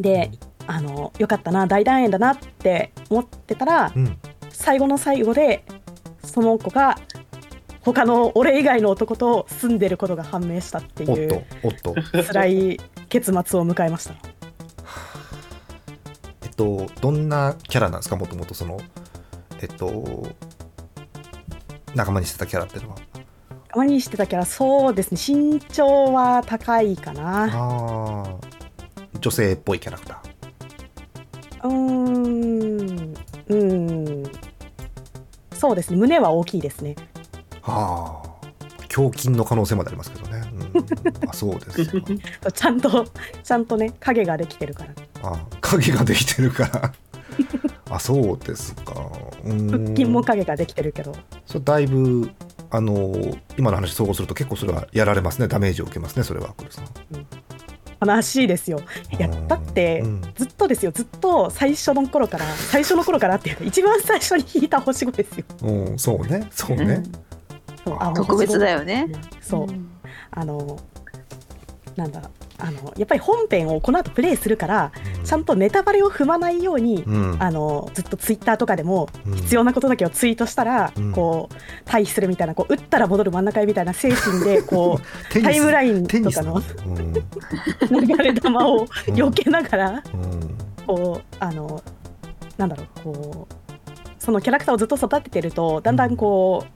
[0.00, 0.30] で
[0.66, 4.18] あのよかったな大団円だなって思ってたらうん。
[4.50, 5.64] 最後の最後で
[6.24, 6.98] その子が
[7.82, 11.44] 他の俺以外の男と住んでることが判明したっていう
[12.26, 14.35] 辛い結末を迎えました。
[16.56, 18.16] とどんなキャラなんですか？
[18.16, 18.80] もともとその
[19.60, 20.26] えっと
[21.94, 22.96] 仲間にしてたキャラっていうのは。
[23.68, 25.18] たまにしてたキャラそうですね。
[25.34, 27.44] 身長は高いかな。
[27.44, 27.48] あ
[28.24, 28.36] あ
[29.20, 31.68] 女性っぽいキャラクター。
[31.68, 33.14] うーん。
[33.48, 34.32] うーん。
[35.52, 35.98] そうですね。
[35.98, 36.96] 胸は大きいですね。
[37.62, 38.26] ああ
[38.96, 41.84] 胸筋の可能性までありますけどね、うん、あそうです
[42.40, 43.04] か ちゃんと
[43.42, 44.94] ちゃんとね影ができてるから。
[45.22, 45.36] あ
[45.66, 46.92] 影ができてるから。
[47.90, 48.94] あそうですか。
[49.44, 51.14] 腹筋も影ができてるけど。
[51.44, 52.30] それだいぶ
[52.70, 53.14] あの
[53.56, 55.48] 今の話総合すると結構それはやられますね。
[55.48, 56.54] ダメージを受けますねそれは
[58.04, 58.80] 悲しいですよ。
[59.16, 60.22] いやだってうん。
[60.34, 60.92] ずっとですよ。
[60.92, 65.44] ずっと最初の頃から最初の頃からっていうか一番最初に引いた星5ですよ。
[65.62, 66.48] うん、そうね。
[66.50, 67.02] そうね、
[67.84, 69.08] そうあの特別だよよね。
[69.40, 69.66] そう。
[70.30, 70.78] あの
[71.96, 74.92] なんだあのやっぱり本編をこの後プレイするから
[75.24, 77.36] ちゃんとネタバレを踏まないように、うん。
[77.38, 79.34] あのずっとツイッターとかでもうん。
[79.36, 81.12] 必要なことだけをツイートしたら、うん。
[81.12, 86.62] こう退避するみたいなこう打ったら戻る真ん中へみたいな精神でこう タイムラインとかの
[87.90, 88.06] なん。
[88.06, 88.86] 流れ弾をうん。
[89.14, 90.02] 避けながら
[90.86, 91.82] こうあの
[92.56, 93.54] なんだろうこう
[94.18, 96.64] そのキャラクターをずっと育ててるとだんだんこ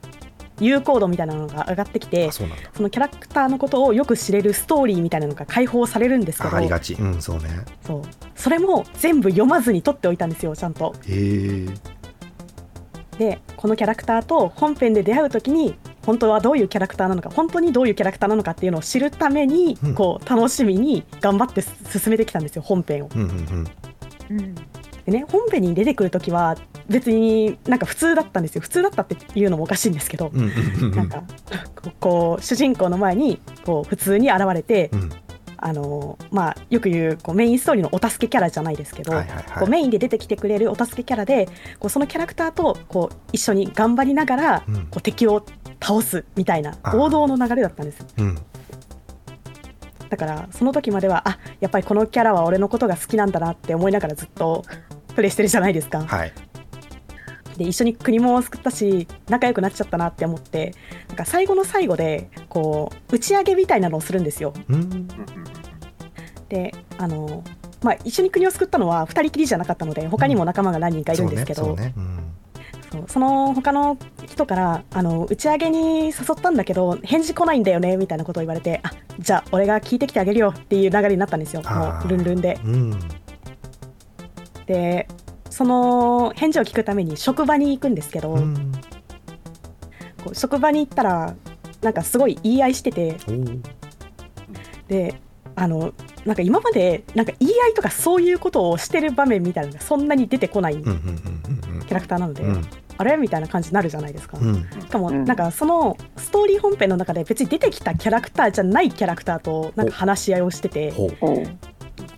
[0.61, 2.43] 有効度みたいなのが上がってきてあそ
[2.81, 6.93] のキャラクターのことをよく知れるストーリーみたいなのが解放されるんですけどあありがち。
[6.93, 7.49] うんそうね。
[7.85, 8.01] そう。
[8.35, 10.95] それも全部読まずに取っておいたんですよちゃんと。
[11.07, 11.67] へえ。
[13.17, 19.95] でこのキャラクターと本編で出会う時に本当はどういうキャラクターなのか本当にどういうキャラクターなのかっていうのを知るために、うん。
[19.95, 23.09] こう楽しみに頑張って進めてきたんですよ本編を。
[23.13, 23.67] うんうん。
[24.31, 24.55] うん
[25.05, 28.61] でね本編に出てくる時は別になんか普通だったんですよ。
[28.61, 31.23] 普通だったっていうのもおかしいんですけど、なんか
[31.81, 35.11] ここう主人公の前にこう普通に現れて、うん。
[35.63, 39.11] あのまあ、よく言うこうメインストーリーのお助けキャラじゃないですけど、
[39.59, 41.45] こうメインで出てきてくれるお助けキャラで
[41.77, 44.75] こうそのキャラクターとこう一緒に頑張りながら、うん。
[44.87, 45.45] こう敵を
[45.79, 48.39] 倒すみたいな王道の流れだったんですうん。
[50.09, 54.65] だからその時まではあやっぱりこのキャラは俺のことが好きなんだなって思いながらずっと
[55.13, 56.05] プレイしてるじゃないですか。
[56.05, 56.33] はい。
[57.57, 60.73] で一緒に国も救ったし仲良くなっちゃったなって思って
[61.09, 64.53] なんか最後の最後でこう打ち上げみたいなのをするんですよ。
[64.69, 65.07] うん。
[66.49, 67.43] であの
[67.81, 72.21] まあ、一緒に国を救ったのは2人きりじゃなかったので他にも仲間が何人かいるんですけど、そうねそうね。
[72.91, 73.97] そうその他の
[74.27, 81.61] 人からあの打ち上げに誘ったんだけど返事来ないんだよねみたいなことを言われてあじゃあ俺が聞いてきてあげるよっていう流れになったんですよ。
[81.63, 82.59] もうルンルンで。
[82.63, 83.20] うんうん
[84.71, 85.07] で
[85.49, 88.71] その返事を聞くために職場に行くんですけど、うん。
[90.23, 91.35] こう職場に行ったら
[91.81, 93.17] なんかすごい言い合いしてて
[94.87, 95.19] で
[95.55, 95.93] あの
[96.25, 102.61] なんか今までなんか言い合いとかそういうことをしてる場面みたいなのがそんなに出てこないキャラクターなので、うん。
[102.97, 103.17] あれ？
[103.17, 104.37] みたいな感じになるじゃないですか。
[104.39, 104.55] うん。
[104.55, 105.25] しかもうん。
[105.25, 110.93] なんかそのストーリー本編の中で別に出てきたキャラクターじゃないキャラクターとなんか話し合いをしてて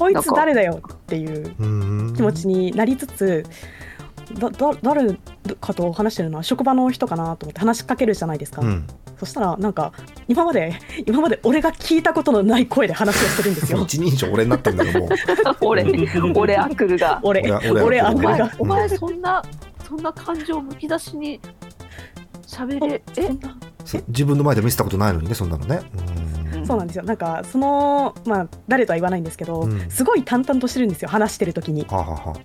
[0.03, 2.13] こいつ誰だよっていううん。
[2.15, 3.45] 気持ちになりつつ
[4.33, 5.13] だだ誰
[5.59, 8.87] かと話してるのは職場の人かなと思って話しかけるじゃないですか、うん。
[9.19, 9.93] そしたらなんか
[10.27, 13.79] 今まで今まで俺が聞いたことのない声で話をしてるんですよ。
[13.83, 15.09] 一人称俺になってんだけどもう。
[15.61, 15.85] 俺
[16.35, 17.19] 俺アクルが。
[17.23, 18.51] 俺俺アクルが。
[18.59, 19.43] お前そんな
[19.87, 21.39] そんな感情むき出しに
[22.47, 23.27] 喋れえ？
[23.27, 23.57] そんな。
[23.85, 25.81] そう自分の前で見せたことないのにねそんなのね。
[26.55, 26.67] うん。
[26.67, 27.03] そうなんですよ。
[27.03, 29.89] なんかそのまあ誰とは言わないんですけど、うん。
[29.89, 31.83] すごい淡々としてるんですよ話してる時に。
[31.83, 32.39] はあはあはあ。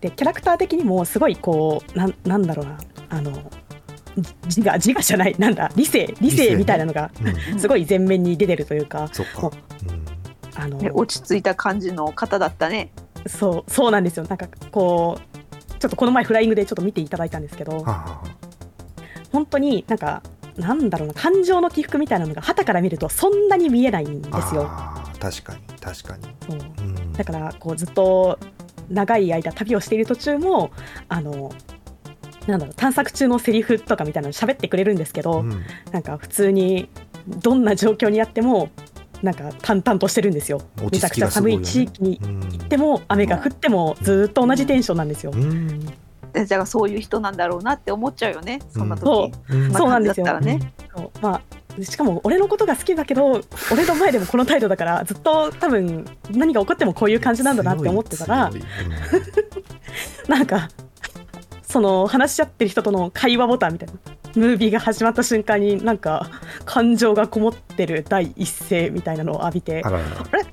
[0.00, 2.78] でキャラクター的にもすごいこうなんなんだろうな。
[3.10, 3.32] あの
[4.48, 7.10] じ自我自我じゃないなんだ理性理理性みたいなのが
[7.52, 7.58] うん。
[7.58, 9.08] すごい前面に出てるというか。
[9.12, 9.42] そっか。
[9.42, 9.52] も
[9.88, 10.04] うん。
[10.54, 12.92] あのね落ち着いた感じの方だったね。
[13.26, 14.26] そうそうなんですよ。
[14.28, 17.78] なんかこうちょっとこの前フライングでちょっと見ていただいたんですけど。
[17.78, 18.31] はあはあは
[19.32, 20.22] 本当になんか
[20.56, 24.70] なんだろうな感情の起伏みたいなのが旗から見るとそんなに見えないんですよ。
[25.18, 26.24] 確かに確かに。
[26.46, 26.58] そう。
[26.58, 27.12] うん。
[27.12, 28.38] だからこうずっと
[28.90, 30.70] 長い間旅をしている途中も
[31.08, 31.52] あの
[32.46, 35.62] なんだろう探索中のセリフとかみたいなの喋ってくれるんですけど、うん。
[35.90, 36.88] なんか普通に
[37.26, 38.68] どんな状況にあっても
[39.22, 40.60] なんか淡々としてるんですよ。
[40.80, 45.32] めちゃくちゃ寒い地域にうん行っても雨が降ってもずっと同じテンションなんですよ。
[45.34, 45.86] うん
[46.32, 48.60] でじゃあそういう人なんだろうなって思っちゃうよね。
[48.70, 50.26] そんなそ時、うんそうなんですよ。
[50.26, 51.10] だったらね、そう。
[51.20, 53.40] まあしかも俺のことが好きだけど
[53.72, 60.28] 俺の前でもこの態度だからずっと多分何が起こってもこういう感じなんだなって思ってたら強い強い。
[60.28, 60.68] なんか
[61.62, 63.94] その話し合ってる人との会話ボタンみたいな
[64.34, 66.30] ムービーが始まった瞬間になんか
[66.66, 70.10] 感情がこもってる第一声みたいなのを浴びてあららら。
[70.30, 70.44] あれ？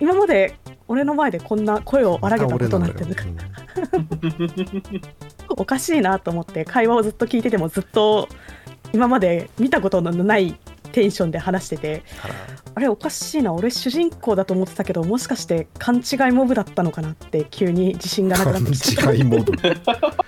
[0.00, 0.56] 今まで
[0.92, 3.22] 俺の前でこんな声を荒げたことなんてまた。
[3.24, 5.02] 俺
[5.56, 8.28] おかしいなと思って会話をずっと聞いててもずっと
[8.92, 10.54] 今まで見たことのない
[10.92, 12.02] テンションで話してて
[12.74, 20.22] あれおかしいな俺主人公だと思ってたけどもしかして勘違いモブだったのかなって急に自信がなくなってきて勘違いモード。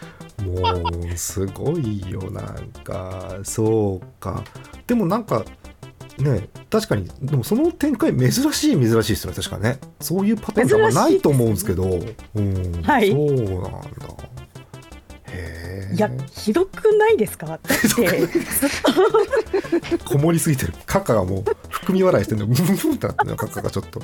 [0.45, 3.39] もうすごいよなんか。
[3.43, 4.43] そうか。
[4.87, 5.45] でもなんか
[6.19, 9.79] ね確かにでもその展開珍しい珍しいですよね確かね。
[10.01, 11.85] そういうパターンってあんまないと思うんですけど。
[12.35, 13.11] うん、はい。
[13.11, 13.81] そうなんだ。
[15.29, 15.95] へえ。
[15.95, 17.47] いやひどくないですか？
[17.47, 17.69] だって。
[20.05, 20.75] こもりすぎてる。
[20.87, 22.47] カカがもう含み笑いしてるの。
[22.47, 24.01] ブンブンってなってるのカカがちょっと。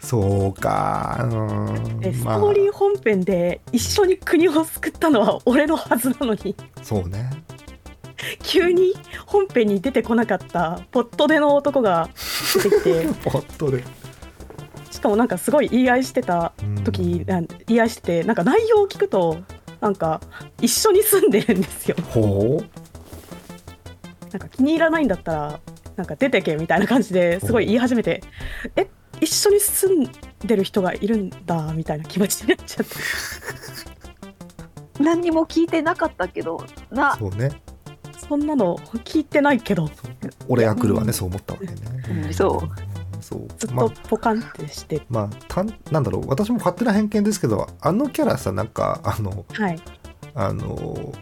[0.00, 1.20] そうか。
[1.22, 1.30] うん
[2.24, 2.38] まあ。
[2.38, 6.54] ストーリー本編で一緒に国を救ったのは俺のはずなのに。
[6.82, 7.30] そうね
[8.42, 8.94] 急に
[9.26, 12.08] 本編に出てこなかったポットでの男が
[12.54, 13.06] 出てきて。
[13.24, 13.84] ポットで。
[14.90, 16.52] しかもなんかすごい言い合いしてた
[16.84, 19.38] 時、なん言い合いしててなんか内容を聞くと
[19.80, 20.20] なんか
[20.60, 21.96] 一緒に住んでるんですよ。
[22.10, 22.84] ほう。
[24.32, 25.60] なんか気に入らないんだったら
[25.96, 28.20] なんか出てけみたいな感じですごい言い始めて
[28.74, 28.88] え
[29.20, 30.10] 一緒に住ん
[30.44, 32.94] でる人がいるんだみたいな気持ちになっちゃって。
[35.02, 37.50] 何にも聞いてなかったけどなそうね
[38.28, 39.90] そんなの聞いてないけど。
[40.48, 41.74] 俺が来るはねそう思ったわけね、
[42.26, 42.34] うん。
[42.34, 43.22] そう。
[43.22, 43.48] そう。
[43.58, 43.90] ずっまあ。
[43.90, 46.28] とポカンってして、まあたんなんだろう。
[46.28, 49.80] 私も勝手な偏見ですけどあのキャラさなんかあのはい。
[50.36, 51.12] あの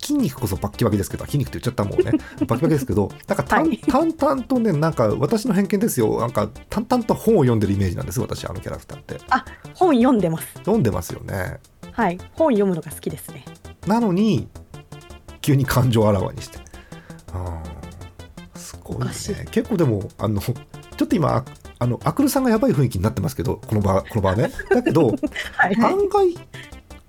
[0.00, 2.12] 筋肉こそバッキバキですけど筋肉って言っちゃったもんね。
[2.46, 3.78] バキバキですけどなんか淡はい。
[3.78, 6.20] 淡々とねなんか私の偏見ですよ。
[6.20, 9.18] なんか淡々と本を読んでるイメージなんです私あのキャラクターって。
[9.74, 10.52] 本読んでます。
[10.58, 11.58] 読んでますよね。
[11.92, 12.18] はい。
[12.34, 13.44] 本読むのが好きですね。
[13.86, 14.48] なのに
[15.44, 16.58] 急に感情をあらわにして。
[18.54, 19.04] すごいね。
[19.50, 20.54] 結構でもあのちょ
[21.04, 21.44] っと今あ
[21.78, 24.50] あのアクルさんがやばい雰囲気になってますけどこの場この場はね。
[24.70, 25.08] だけど
[25.56, 25.76] はい。
[25.76, 26.34] 案外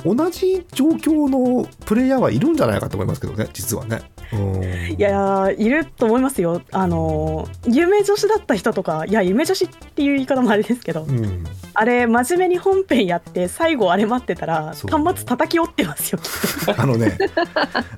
[0.05, 4.01] 同じ状況のプレイヤーはいるんじゃないかと思いますけどね実はね。
[4.33, 4.63] うん。
[4.63, 6.61] いやーいると思いますよ。
[6.71, 11.43] あのー夢女子だった人とかいや夢女子っていう言い方もあれですけど、うん。
[11.73, 14.85] あれ真面目に本編やって最後あれ待ってたら端
[15.17, 16.19] 末叩き折ってますよ
[16.77, 17.17] あのね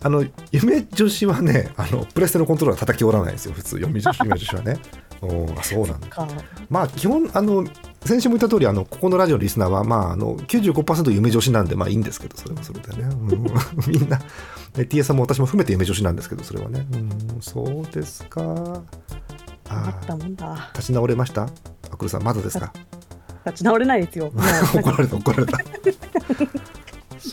[0.02, 3.80] あの夢女子はねあのプレステのコントローラー叩き折らないんですよ普通。
[3.80, 4.78] 夢女子夢女子はね。
[5.22, 6.08] うんあそうなんだ。
[6.08, 6.28] か。
[6.70, 7.66] まあ基本あの
[8.06, 13.30] 先週も言った通りあのここのラジオのリスナーはまああの95%夢女子なんでまあいいんですけどそれはそれでね、うん。
[13.92, 14.24] みんなね
[14.76, 16.86] TS さんも私も含めて夢女子なんですけどそれはね。
[16.94, 17.10] うん。
[17.42, 18.42] そうですか。
[19.70, 20.70] ああったもんだ。
[20.74, 21.50] 立ち直れました？
[21.92, 22.72] アクルさんまだですか？
[23.46, 24.32] 立ち直れないですよ。
[24.74, 25.60] 怒かられた怒られた。
[25.60, 25.64] い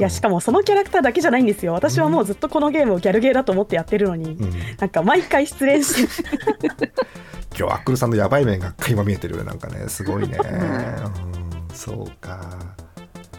[0.01, 1.73] やしかもそのキャラクターだけじゃないんですよ。
[1.75, 4.53] 私はもうずっとこのゲームをギャルゲーだと思ってやってるのに、うん。
[4.79, 6.33] なんか毎回失恋して
[7.57, 9.88] 今日アックルさんのやばい面が垣間見えてるよねなんかね。
[9.88, 12.59] すごい ね、うん、そうか。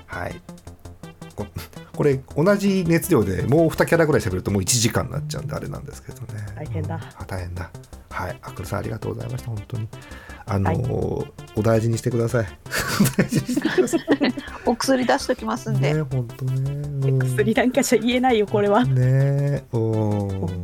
[0.05, 0.41] はい。
[1.36, 1.45] こ
[1.95, 6.45] これ同じ熱量でもう2キャラぐらい喋るともう1時間になっちゃうんであれなんですけどね。
[6.55, 6.95] 大変だ。
[6.95, 7.01] うん。
[7.01, 7.70] あ大変だ。
[8.09, 8.38] はい。
[8.41, 9.89] アックルさんありがとうございました本当に。
[10.45, 10.78] あの、はい。
[11.57, 12.45] お大事にしてください。
[14.66, 16.72] お薬出しときますんで、ね本当ね、
[17.09, 17.20] うん。
[17.20, 18.84] 薬なんかじゃ言えないよこれは。
[18.86, 20.63] ねえうん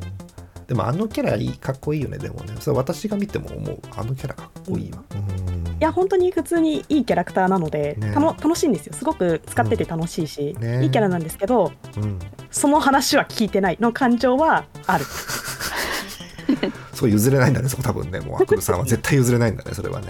[0.71, 2.55] でもあのキャラいいかっこいいよねでもね。
[2.61, 3.79] それ私が見ても思う。
[3.93, 5.67] あのキャラかっこいいわ、うん。
[5.67, 8.13] いや本当に普通にいいキャラクターなので、ね。
[8.13, 8.93] たの楽しいんですよ。
[8.93, 10.61] すごく使ってて楽しいし、うん。
[10.61, 10.83] ね。
[10.85, 12.19] いいキャラなんですけどうん、
[12.51, 15.03] その話は聞いてないの感情はある。
[16.95, 17.67] そう譲れないんだね。
[17.67, 18.21] そこ多分ね。
[18.21, 20.07] もうアクルさんは絶対譲れないんだねそれはね。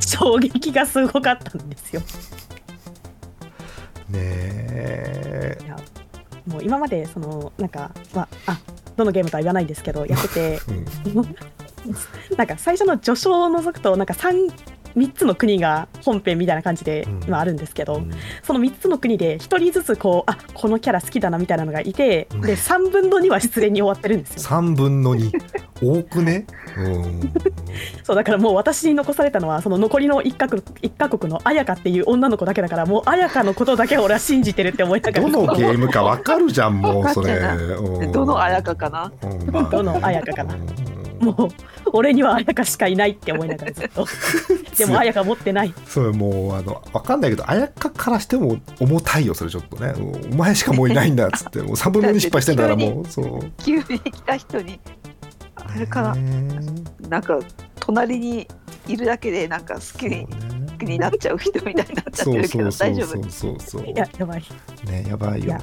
[0.00, 2.00] 衝撃がすごかったんですよ。
[4.08, 5.58] ねえ。
[6.50, 8.60] もう今までそのなんかまああ
[8.96, 10.60] どのゲームとは言わないんですけどやってて。
[10.68, 11.36] うん。
[12.36, 14.52] なんか最初の序章を除くとなんか 3,
[14.96, 17.20] 3つの国が本編みたいな感じでうん。
[17.26, 18.10] 今あるんですけど、うん。
[18.42, 22.40] その3つの国で1人ずつこうあこのキャラ好きだなみたいなのがいて、うん。
[22.42, 24.42] で3分の2は失恋に終わってるんですよ。
[24.42, 25.30] 3分の2
[25.82, 26.46] 多くね？
[26.76, 27.32] うん。
[28.02, 35.30] そうだからもう私に残されたのはその残りの1か国一カ国の綾香っていう女の子だけだからもう綾香のことだけ俺は信じてるって思いながら。
[35.30, 37.40] どのゲームかわかるじゃんもうそれ。
[38.12, 39.12] どの綾香かな？
[39.22, 39.50] うん。
[39.50, 39.70] まあ。
[39.70, 40.54] どの綾香かな。
[40.54, 41.48] うんもう
[41.92, 44.06] 俺には綾香しかいないって思いながらずっと。
[44.78, 45.74] でも綾香持ってない。
[45.86, 49.94] それもうあの分かんないけど綾香からしても重たいよそれちょっとね。
[50.32, 51.60] お前しかもういないんだっ つって。
[51.60, 53.52] もう3分の2失敗してんだからもうそう。
[53.62, 54.80] 急に来た人に
[55.56, 56.60] あれからね
[57.08, 57.38] なんか
[57.78, 58.48] 隣に
[58.88, 60.26] いるだけでなんか好きに
[60.80, 63.06] になっちゃう人みたいになっちゃってるけど大丈夫？
[63.06, 63.86] そうそうそう。
[63.86, 64.42] いややばい。
[64.86, 65.60] ねやばいよね。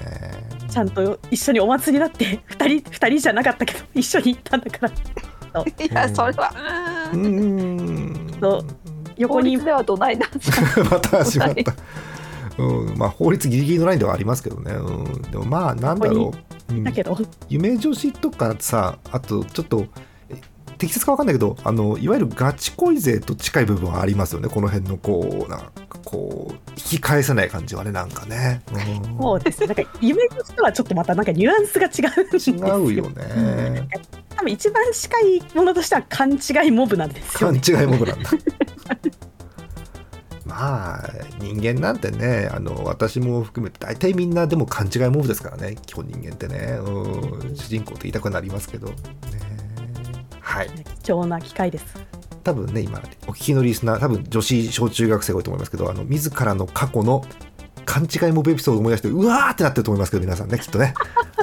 [0.69, 4.91] ちゃんと一緒にお祭りになって2人二人じゃなかったけど一緒に行ったんだから
[5.65, 6.51] いやそれは。
[7.13, 8.27] うん。
[9.17, 9.59] 横に。
[9.59, 10.83] ではどないなんですか？
[10.91, 11.73] また始まった、
[12.63, 16.33] うん、まあ法律ギリギリのラインではありますけどね、うん、でもまあなんだろ
[16.69, 17.17] う、うんだけど。
[17.49, 19.85] 夢女子とかさあとちょっと
[20.29, 20.35] え
[20.77, 24.49] 適切か分かんないけどあのいわゆるガチ恋勢と近い部分はありますよね。
[24.49, 25.71] この辺のこうなんか
[26.05, 29.17] こう引き返せない感じはねなんかね、うん。
[29.17, 29.61] そうです。
[29.61, 32.55] ねなんか夢としてはちょっとまたなんかニュアンスが違うんですよ。
[32.57, 33.87] 違うよね
[34.37, 38.29] 多分一番近いものとしては勘違いモブなんですよ勘ね違いもなんだ。
[40.45, 45.75] まあ人間なんてねあの私も含めて大体みんなでも勘違いモブですからね。
[45.85, 48.87] 基本人間ってね、うん、主人公って言いたくなりますけど。
[48.87, 48.95] ね。
[50.39, 50.69] はい。
[51.03, 51.85] 貴重な機会です。
[52.43, 57.25] 多分ね今お聞きのリスナー多分女子小中学生が多いと思いますけどあの自らの過去の
[57.87, 60.93] 勘違いモブエピソードを思い出してうわーってなってると思いますけど皆さんねきっとね、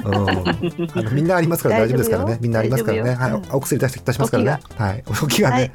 [0.04, 0.14] うん、
[0.94, 2.38] あのみんなありますから大丈夫ですからね。
[2.40, 3.14] みんなありますからね。
[3.14, 4.60] はいお薬出して出しますからね。
[4.76, 5.02] はい。
[5.06, 5.72] お時がね、はい。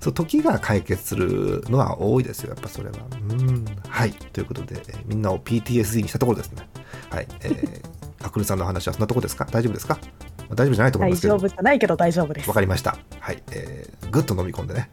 [0.00, 2.50] そう時が解決するのは多いですよ。
[2.50, 2.96] やっぱそれは。
[3.30, 3.64] うん。
[3.88, 4.12] はい。
[4.12, 6.68] ということで、えーみんなを PTSD にしたところですね。
[7.10, 7.26] はい。
[7.40, 7.80] えー、
[8.26, 9.46] アクルさんの話はそんなところですか？
[9.50, 9.98] 大丈夫ですか？
[10.40, 11.38] まあ大丈夫じゃないと思い大ますけど。
[11.38, 12.48] 丈夫じゃないけど大丈夫です。
[12.48, 12.96] わかりました。
[13.20, 13.42] はい。
[13.52, 14.90] えー、ぐっと飲み込んでね、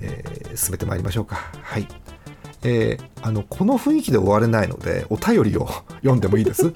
[0.00, 1.36] えー進めてまいりましょうか。
[1.62, 1.88] はい。
[2.64, 5.68] えーあの、この雰囲気で終われないので、お便りを
[6.02, 6.66] 読んでもいいです？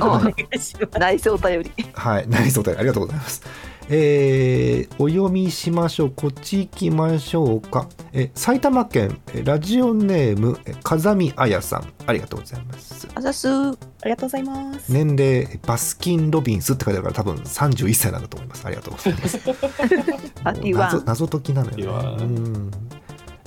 [0.00, 2.28] お願いしますナイスお便りはい。
[2.28, 3.42] ナイスお便りありがとうございます。
[3.90, 6.12] えーお読みしましょう。
[6.14, 7.88] こっち行きましょうか。
[8.12, 11.92] えー埼玉県、えーラジオネーム、えー風見彩さん。
[12.06, 13.08] ありがとうございます。
[13.14, 13.74] あざすあ
[14.04, 18.66] りがとうございます、年齢、バスキン・ロビンスって書いてあるから多分31歳なんだと思います。
[18.66, 19.38] ありがとうございます。
[20.74, 22.70] 謎謎解きなのよねうん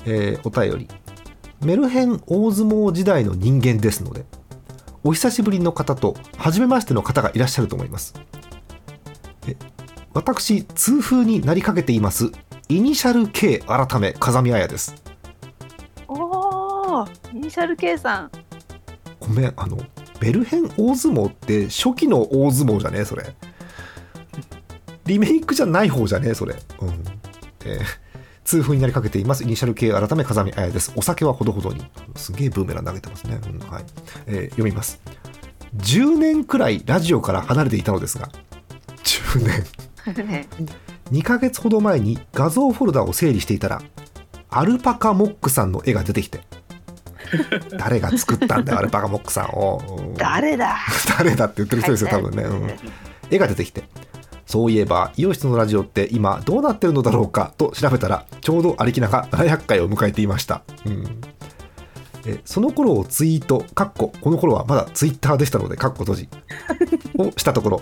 [0.06, 0.88] えーお便り
[1.66, 4.24] メルヘン大相撲時代の人間ですので
[5.04, 8.14] お久しぶりの方と初めましての方がいらっしゃると思います。
[9.48, 9.56] え
[10.14, 12.32] 私痛風になりかけています
[12.70, 14.94] イニシャル K 改め風見彩です。
[16.08, 18.32] おーイニシャル K さん。
[19.20, 19.78] ごめんあの
[20.22, 23.36] メルヘン大相撲って初期の大相撲じゃねそれ。
[25.06, 26.56] リメイクじゃない方じゃねそれ。
[26.80, 26.90] うん。
[27.66, 28.05] えー
[28.46, 29.44] 痛風になりかけています。
[29.44, 30.94] イニシャル系改め風見彩です。
[30.96, 31.86] お酒はほどほどに。
[32.16, 33.86] すげえブーメラン投げてますね、うんはい。
[34.28, 35.02] えー読みます。
[35.78, 38.30] 10年くらいラジオから離れていたのですが
[39.04, 39.40] 10
[40.16, 40.28] 年。
[40.28, 40.48] ね
[41.12, 43.82] 2ヶ月ほど前に画像フォルダを整理していたら
[44.50, 46.42] アルパカモックさんの絵が出てきて
[47.78, 49.82] 誰が作ったんだよ アルパカモックさんを。
[50.00, 50.14] うん。
[50.14, 50.78] 誰だ。
[51.18, 52.72] 誰だって言ってる人ですよ多分ね、うん、
[53.30, 53.84] 絵が出てきて
[54.46, 61.22] そういえばイオシスのラジオって今どうなってるのだろうかと調べたらちょうどアリキナが700回を迎えていました、うん、
[62.26, 66.30] えその頃をツイートかっここの頃はまだツイッターでしたのでかっこ閉じ。
[67.18, 67.82] をしたところ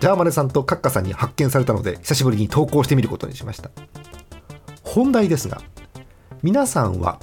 [0.00, 3.70] ジャーマネさんとカッカさんに発見されたので久しぶりに投稿してみることにしました。
[4.84, 5.60] 本題ですが
[6.42, 7.18] 皆さんは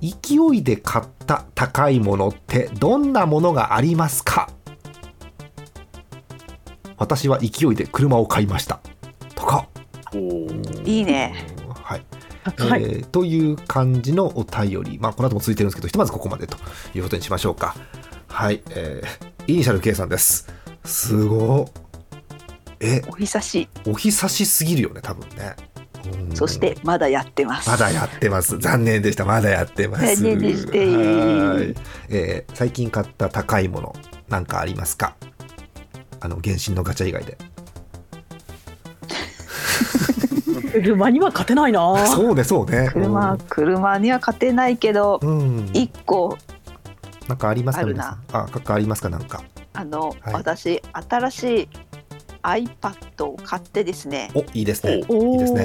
[0.00, 4.48] 勢いで買った高いものってどんなものがありますか？
[6.98, 8.80] 私は勢いで車を買いました。
[9.34, 9.66] とか、
[10.84, 11.46] いいね。
[11.82, 12.02] はい。
[12.58, 16.56] はい、えーという感じのお便り、まあ、この後も続いてるんですけどひとまずここまでと
[16.94, 17.74] いうことにしましょうか。
[18.28, 20.48] はい、えーイニシャル K さんです。
[20.84, 21.68] すご
[22.80, 25.56] えお久しお久しすぎるよね多分ね。
[26.28, 26.36] うん。
[26.36, 27.68] そしてまだやってます。
[27.68, 28.58] まだやってます。
[28.58, 29.24] 残念でした。
[29.24, 30.16] まだやってます。
[30.16, 30.74] 残念でしたは
[31.62, 31.74] い。
[32.10, 33.96] えー最近買った高いもの、
[34.28, 35.16] なんかありますか？
[36.20, 37.36] あの、原神のガチャ以外で。
[40.72, 42.88] 車には勝てないなそうね、そうね。
[42.92, 45.38] 車車には勝てないけどうん。
[45.38, 45.70] うん。
[45.72, 46.36] 一個
[47.28, 47.82] なんかありますか？
[47.84, 49.08] あるなあ、かありますか？
[49.08, 49.42] なんか。
[49.72, 51.68] あの、はい私新しい
[52.42, 55.02] iPad を買ってですねお、いいですね。
[55.08, 55.62] おいいですね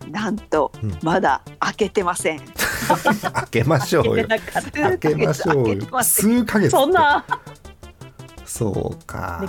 [0.00, 2.40] ーなんとうんまだ開けてません、
[3.32, 4.26] 開けましょうよ。
[4.26, 6.70] 開けましょうよ数ヶ月。
[6.70, 6.92] そん。
[6.92, 7.24] な
[8.48, 9.46] そうか。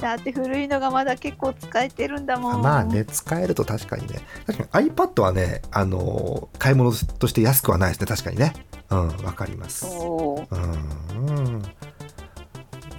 [0.00, 4.20] だって古いのがまだ結構使えてるんだもんまあね、使えると確かにね。
[4.46, 8.06] 確かに iPad はね、あのー買い物として安くはないですね。
[8.06, 8.54] 確かにね。
[8.90, 9.80] うん、わかります。
[9.80, 11.62] そううん。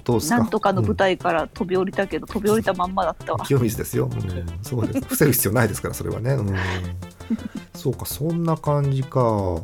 [0.04, 0.38] どうですか？
[0.38, 3.44] なんとかの舞台から飛び降りたけど、飛び降りたまんまだったわ。
[3.44, 6.56] 清水ですよ、うん、そうです防ぐ必要ないですからそれはね、うん、
[7.74, 9.60] そうかそんな感じか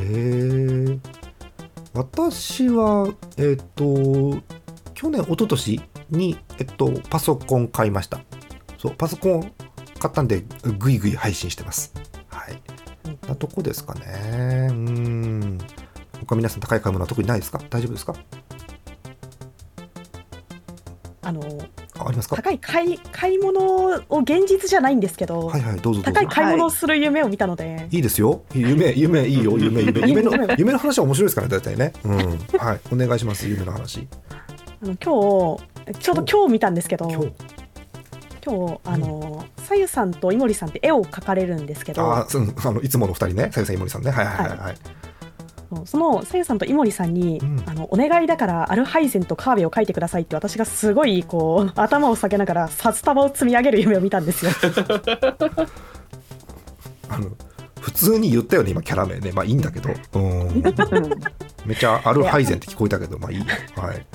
[0.00, 0.98] へえ
[1.92, 4.36] 私はえっ、と
[4.94, 5.80] 去年一昨年
[6.10, 8.20] にえっとパソコン買いました
[8.78, 9.52] そうパソコン
[9.98, 10.44] 買ったんで
[10.78, 11.92] ぐいぐい配信してます
[12.28, 12.60] はい
[13.28, 15.58] なとこですかねうん
[16.20, 17.60] 他皆さん高い買い物は特にないですか？
[17.70, 18.14] 大丈夫ですか？
[21.22, 21.40] あの
[21.98, 22.36] あありますか？
[22.36, 23.60] 高い買い買い物
[24.08, 28.42] を現実じゃないんですけど、はいはいどうぞ高い買い物をする夢を見たので、いいですよ。
[28.54, 29.56] 夢、夢、いいよ。
[29.58, 31.92] 夢、夢、夢の、 夢の話は面白いですからね、大体ね。
[32.04, 32.38] うん。
[32.58, 32.80] はい。
[32.92, 33.48] お願いします。
[33.48, 34.06] 夢の話。
[34.84, 37.32] あの今日ちょうど今日見たんですけど今日。
[38.84, 42.28] あのさゆさんと井森さんって絵を描かれるんですけどああ
[42.70, 43.50] の、いつもの二人ね。
[43.50, 44.10] さゆさん、井森さんね。
[44.10, 44.76] はいはいはいはい。
[45.86, 54.50] そのさゆさんと井森さんに、うんあのお願いだからアルハイゼンとカーベを描いてくださいって私がすごいこう 頭を下げながら札束を積み上げる夢を見たんですよ。
[57.08, 57.30] あの。
[57.80, 59.30] 普通に言ったよね、今キャラ名ね。
[59.32, 59.90] まあいいんだけど。
[60.14, 60.62] うん。
[61.64, 63.44] めっちゃアルハイゼンって聞こえたけど、まあいいや。
[63.76, 64.06] はい。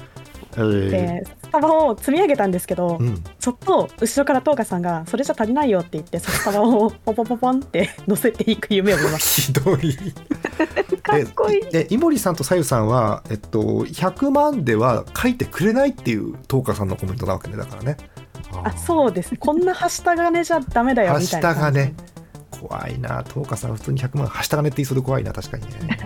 [0.64, 3.24] えー、で札束を積み上げたんですけど、うん。
[3.40, 9.96] ちょっと後ろから東花さんが「それじゃ足りないよ」って言って札束をポンポンポンポンって乗せていく夢を見まし ひどい。
[11.02, 11.62] かっこいい。
[11.74, 17.98] え、井森さんとさゆさんは、えっと、100万では書いてくれないっていう、東花さんのコメントなわけね、だからね。
[18.52, 21.96] たあそうですこんなはした金じゃダメだよはしみたいなた金
[22.52, 23.24] 怖いな。
[23.28, 25.34] 東花さん普通に100万はした金って言いそうで怖いな。
[25.34, 26.00] 確かにね。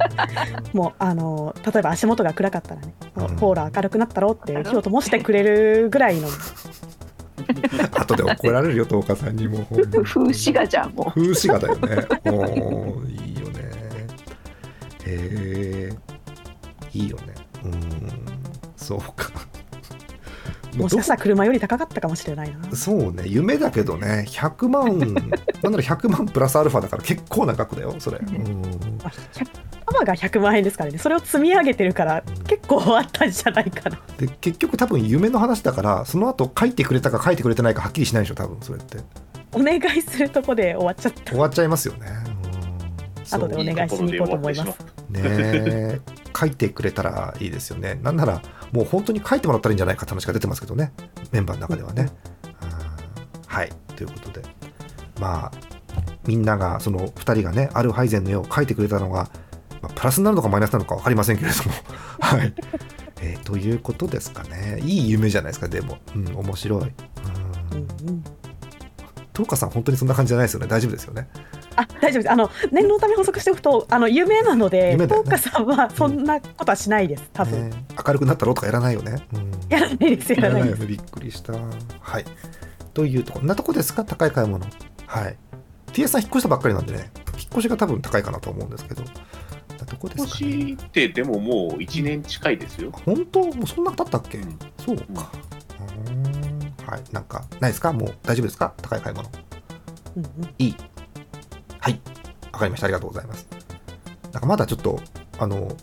[0.72, 3.36] もうあの例えば足元が暗かったらね、うん。
[3.36, 6.28] ほら明るくなったろって火を灯してくれるぐらいの。
[7.96, 9.66] 後で怒られるよ東花さんにも。
[9.70, 12.06] う風刺画じゃん、も風刺画だよね。
[12.26, 13.70] おーいいよね。
[15.06, 15.92] へえ
[16.92, 17.34] いいよね。
[17.64, 17.74] うん。
[18.76, 19.30] そうか
[20.76, 22.76] もしかしたら車より高かったかもしれないな。
[22.76, 24.98] そうね夢だけどね100万
[25.62, 28.62] なんなら100万プラスアルファだから結構な額だよそれ、うん。
[29.02, 29.46] まあ100
[29.86, 30.98] 玉が100万円ですからね。
[30.98, 33.98] それを積み上げてるから結構あったんじゃないかな。
[34.18, 38.98] で結局多分夢の話だからその後書いてくれたか書いてくれてないかはっきりしないでしょ多分それって。
[39.52, 41.32] お願いするとこで終わっちゃった。
[41.32, 42.06] 終わっちゃいますよね。
[43.32, 43.40] うん。
[43.40, 44.68] 後でお願いしに行こうと思います。
[45.10, 46.00] ねえ
[46.40, 47.98] 書いてくれたらいいですよね。
[48.02, 50.92] なんならもう本当に書いてもらったらいいんじゃないかって話が出てますけどね。
[51.32, 52.10] メンバーの中ではね。
[52.44, 52.50] うん
[53.46, 53.70] はい。
[53.96, 54.42] ということで。
[55.18, 55.52] まあ
[56.26, 59.30] みんながその2人がねアルハイゼンの絵を描いてくれたのが、
[59.82, 61.72] まあプラスになるのかマイナスなのか分かりませんけれども。
[62.20, 62.54] はい、
[63.20, 64.80] えーということですかね。
[64.82, 66.80] いい夢じゃないですかでも、うん、面白い。
[66.80, 66.86] うん。
[66.86, 68.24] うんうん。
[69.32, 70.66] 東花さん本当にそんな感じじゃないですよね。
[70.66, 71.28] 大丈夫ですよね。
[71.80, 79.16] あ大丈夫ですあの念のため補足しておくとあの夢なので夢だよね東花さんはそんなことはしないです多分、ね明るくなったろうとかやらないよね。
[79.34, 81.52] うんやらないですやらないですびっくりした。
[81.52, 82.24] はい。
[82.94, 84.04] というとこ、こんなとこですか？
[84.04, 84.64] 高い買い物。
[85.06, 85.36] はい。
[85.92, 89.10] TS さん引っ越したばっかりなんでね、引っ越しが多分高いかなと思うんですけど、こ
[89.74, 90.50] んなとこですかね？
[90.50, 92.90] 年ってでももう1年近いですよ。
[93.04, 93.44] 本当？
[93.44, 95.02] もうそんな経ったっけ、うんそうか。
[95.04, 97.02] うーんはい。
[97.12, 97.92] なんか、ないですか？
[97.92, 98.72] もう大丈夫ですか？
[98.82, 99.28] 高い買い物。
[100.16, 100.76] うんうんいい。
[101.80, 102.00] はい。
[102.52, 102.86] わかりました。
[102.86, 103.46] ありがとうございます。
[104.32, 105.00] なんかまだちょっと、
[105.38, 105.76] あの、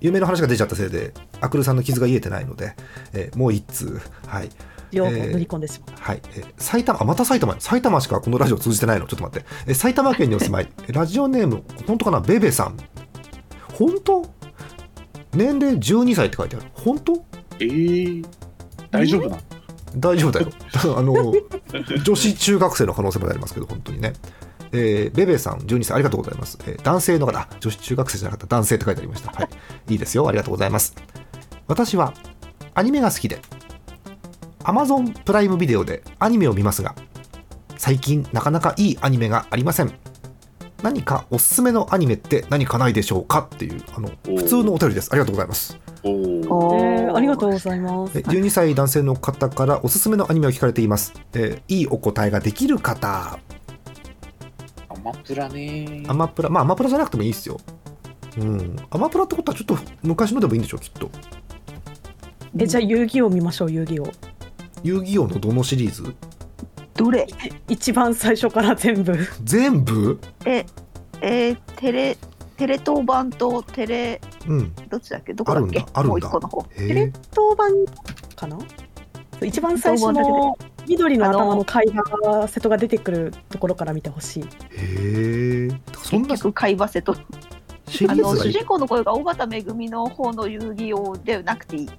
[0.00, 2.74] 有名な話が出ちゃったせいで、アクルさんの傷が癒えてないので、
[3.12, 4.50] えーもう一通、はい。
[4.92, 7.58] 両方塗り込んでしまう、はい、えー埼玉あまた埼玉。
[7.60, 9.06] 埼玉しかこのラジオ通じてないの？
[9.06, 10.68] ちょっと待って、えー埼玉県にお住まい。
[10.88, 12.20] ラジオネーム本当かな？
[12.20, 12.76] ベベさん。
[13.78, 14.24] 本当？
[15.32, 16.66] 年齢12歳って書いてある。
[16.74, 17.24] 本当？
[17.60, 18.26] えー、
[18.90, 19.42] 大丈夫なの？
[19.96, 20.50] 大丈夫だよ。
[20.98, 21.32] あの
[22.02, 24.12] 女子中学生の可能性もありますけど本当にね
[24.74, 27.38] えーベベさん12歳ありがとうございます、えー男性の方。
[27.38, 28.56] あ女子中学生じゃなかった。
[28.56, 29.30] 男性って書いてありました。
[29.32, 29.48] はい。
[29.92, 30.26] いいですよ。
[30.28, 30.94] ありがとうございます。
[31.66, 32.12] 私は
[32.74, 33.40] アニメが好きで
[34.64, 36.94] Amazon プライムビデオでアニメを見ますが
[37.76, 39.92] 最近なかなかいいアニメがありません。
[40.82, 45.08] 何かおすすめのアニメって何かないでしょうかっていうあの普通のお便りです。
[45.12, 45.78] ありがとうございます。
[46.02, 46.48] おー。
[46.52, 47.52] おえーありがとうう。
[47.52, 48.18] ございます。
[48.18, 53.08] え12歳男性の方からおすすめのアニメを聞かれています、えーいいお答えができる方。
[53.08, 53.38] ア
[55.04, 56.02] マプラね。
[56.08, 57.60] アマプラまあアマプラじゃなくてもいいですよ。
[58.38, 58.76] うん。
[58.90, 61.10] アマプラってことはちょっと昔のでもいいんでしょうきっと。
[62.58, 64.10] えじゃあ遊戯王見ましょう遊戯王。
[64.82, 66.14] 遊戯王のどのシリーズ？
[66.94, 67.26] どれ？
[67.68, 69.14] 一番最初から全部。
[69.42, 70.18] 全部？
[70.46, 70.64] え、
[71.20, 72.16] えーテレ、
[72.56, 74.74] テレ東版とテレ、うん。
[74.88, 75.34] どっちだっけ？
[75.34, 75.80] どこだっけ？
[75.80, 76.08] あるんだあるんだ。
[76.08, 76.66] もう一個の方。
[76.76, 77.70] へテレえ東版
[78.36, 78.58] かな？
[79.44, 84.46] 一番最初の緑の頭の貝が瀬戸が出てくるところから見てほしいへ
[85.66, 85.68] え
[86.02, 87.16] そんな結局、貝バセと。
[87.88, 91.90] シリあの、主人公の声が尾形めぐみの方の遊戯王でなくていい。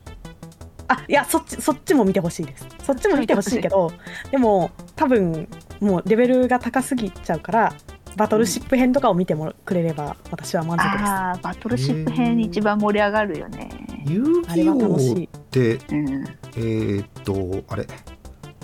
[0.88, 3.92] あいやそっちそっちも見てほしいですそっちも見てほしいけど
[4.30, 5.48] でも多分
[5.80, 7.74] もうレベルが高すぎちゃうから
[8.16, 13.70] バトルシップ編とかを見てもくれれば私は満足です、ああバトルシップ編一番盛り上がるよね。
[14.06, 16.26] 遊あれは楽し戯王っいてうん。
[16.58, 17.88] えーっとあれ？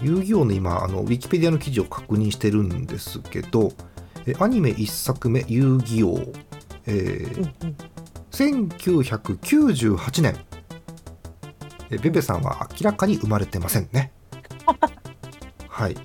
[0.01, 3.71] 遊戯王の今あのウィキペディアの記事を確認してるんですけど
[4.25, 6.17] えアニメ1作目「遊戯王」
[6.87, 7.75] えーうんうん。
[8.31, 10.35] 1998年。
[11.91, 14.11] えベベさんは明らかに生まれてませんね。
[15.67, 15.97] はい。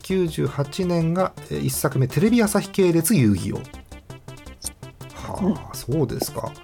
[0.00, 3.56] 98年が1作目テレビ朝日系列遊戯王。
[5.14, 6.52] はあ、そうですか。
[6.52, 6.63] へ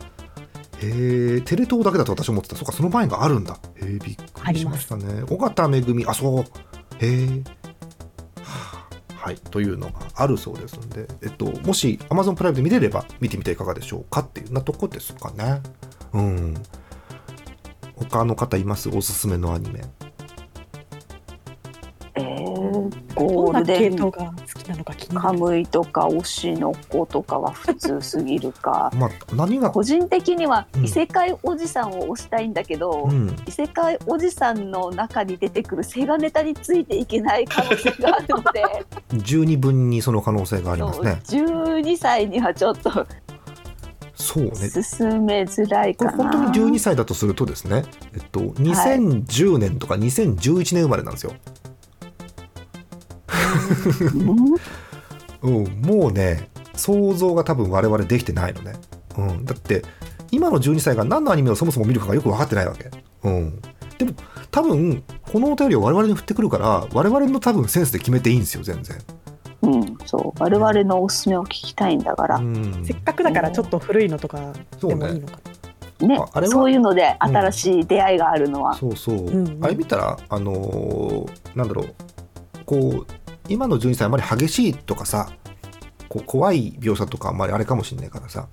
[0.83, 2.57] えテレ東だけだと私思ってた。
[2.57, 3.59] そうかその前があるんだ。
[3.77, 5.23] へえびっくりしましたね。
[5.31, 6.07] 尾形めぐみ。
[6.07, 6.45] あそう。
[6.99, 7.27] へえ
[8.43, 9.25] はあ。
[9.27, 15.61] はいというのがあるそうですので、えっと、もし Amazon プライムで見れれば見てみていかがでしょうかっていうなとこですかね。
[16.15, 16.55] うん。
[17.97, 18.89] 他の方います？
[18.89, 19.83] おすすめのアニメ。
[22.15, 28.91] えー、どんなゴールデン系統が好きなのかカるムイとか推しの子とかは普通すぎるか。
[28.97, 29.71] まあ何が？
[29.71, 30.85] 個人的にはうん。
[30.85, 33.35] 異世界おじさんを推したいんだけど、うん。
[33.47, 38.63] 異世界おじさんの中に出てくるセガネタについていけない可能性があるので。
[39.25, 41.21] 十二分にその可能性がありますね。
[41.25, 42.91] そう12歳にはちょっと
[44.15, 44.53] そうね。
[44.53, 46.11] 進めづらいかな。
[46.13, 51.33] 本当に12歳だとするとですね、えっと、2010年とか2011年生まれなんですよ、
[54.15, 54.57] うん？
[55.43, 58.75] うん、もうね想像が多分我々できてないのね、
[59.17, 59.83] うん、だって
[60.31, 62.91] 今の12歳が何のアニメをそもそも見るかがよく分かってないわけ、
[63.25, 63.61] うん、
[63.99, 64.13] でも
[64.51, 68.99] 多分このお便りを我々に振ってくるから我々の多分センスで決めていいんですよ全然、
[69.63, 70.43] うん、そう。
[70.43, 72.85] 我々のおすすめを聞きたいんだから、うん。
[72.85, 75.39] せっかくだからちょっと古いのとかそうねでもいいのか
[76.01, 76.17] ね。
[76.19, 76.53] ああれは？
[76.53, 79.65] そういうので新しい出会いがあるのは、そうそう、うんうん。
[79.65, 81.95] あれ見たらあのーなんだろう。
[82.65, 83.07] こう
[83.51, 85.31] 今の12歳あまり激しいとかさ
[86.09, 88.49] こう怖い描写とかあんまりあれかもしれないからさ、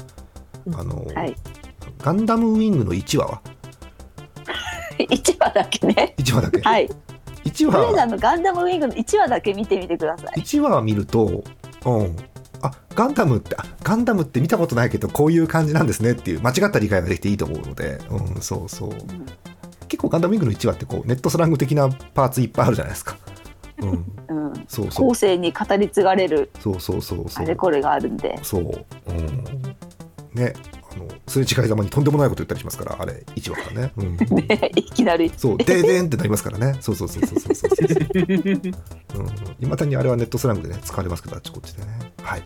[0.66, 0.76] うん。
[0.76, 1.36] あのーはい。
[2.00, 3.42] ガンダムウィングの1話は？
[5.00, 6.14] 1話だけね。
[6.18, 6.90] 1話だけ、はい。
[7.46, 10.42] 1プレザー話のガンダムウィングの1話だけ見てみてください。
[10.42, 11.44] 1話見ると
[11.86, 12.16] うん。
[12.62, 18.92] あガンダムってあガンダムって見たことないけどこういう感じなんですねっていう間違った理解ができていいと思うので、うん、そうそう。
[19.88, 23.18] 結構ガンダムウィングの1話ってこうネットスラング的なパーツいっぱいあるじゃないですか、
[23.82, 23.90] うん、
[24.28, 25.08] うん、うん、そうそう。
[25.08, 27.46] 後世に語り継がれるそうそうそうそう。
[27.46, 28.38] あれこれがあるんで。
[28.44, 29.44] そう、うん、
[30.34, 30.54] ね。
[30.94, 34.18] あのすれ違いざまにとんでもないこと言ったりしますからあれ1話からね、うん、
[34.48, 35.32] ねいきなり。
[35.36, 35.58] そう。
[35.58, 36.78] でーでーんってなりますからね。
[36.80, 37.70] そうそうそうそうそうそう
[39.60, 41.90] いま、未だにあれはネットスラングでね使われますけどあっちこっちでね。
[42.22, 42.44] はい。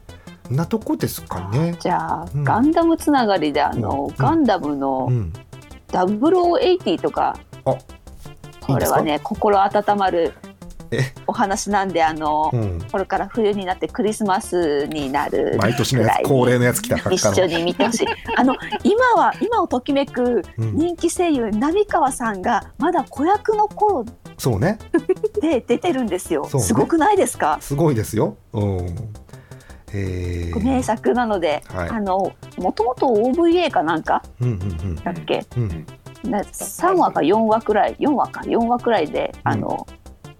[0.52, 1.76] んなとこですかね。
[1.80, 2.44] じゃあ、うん。
[2.44, 4.16] ガンダムつながりであの、うん。
[4.18, 5.34] ガンダムのうん。
[5.92, 7.76] 0080とか、あ
[8.62, 10.51] これはね心温まるえ
[11.28, 12.82] お話なんであの、うん。
[12.92, 18.08] これから冬になってクリスマスになる毎年のやつ恒例のやつ来た一緒に見てほしい。
[18.36, 20.76] あの今は今をときめくうん。
[20.76, 24.06] 人気声優浪川さんがまだ子役の頃
[24.38, 24.80] そうね。
[25.42, 26.60] で出てるんですよ、ね。
[26.60, 27.58] すごくないですか？
[27.62, 28.38] すごいですよ。
[28.54, 28.88] うん。
[29.94, 31.90] えー、名作なので、はい。
[31.90, 34.54] あのもともと OVA かなんかうんう
[34.86, 35.64] んだっけ、うん。
[35.64, 35.86] うん
[36.24, 39.88] な3話か4話くらい4話か4話くらいで、あの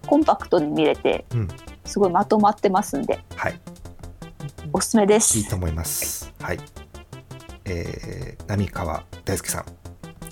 [0.06, 1.48] コンパクトに見れて、うん
[1.84, 3.60] すごいまとまってますんではい
[4.72, 5.36] おすすめです。
[5.38, 6.32] いいと思います。
[6.40, 6.58] はい。
[7.64, 9.64] えー、浪川大輔さん。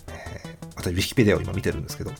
[0.08, 2.12] えー、私、ウィキペディアを今見てるんですけど、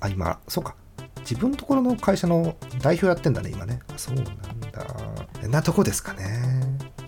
[0.00, 0.74] あ、今、そうか。
[1.20, 3.80] 自分のところの会社の代表やってんだね、今ね。
[3.94, 5.48] あそうなんだ。
[5.48, 6.24] なとこですかね。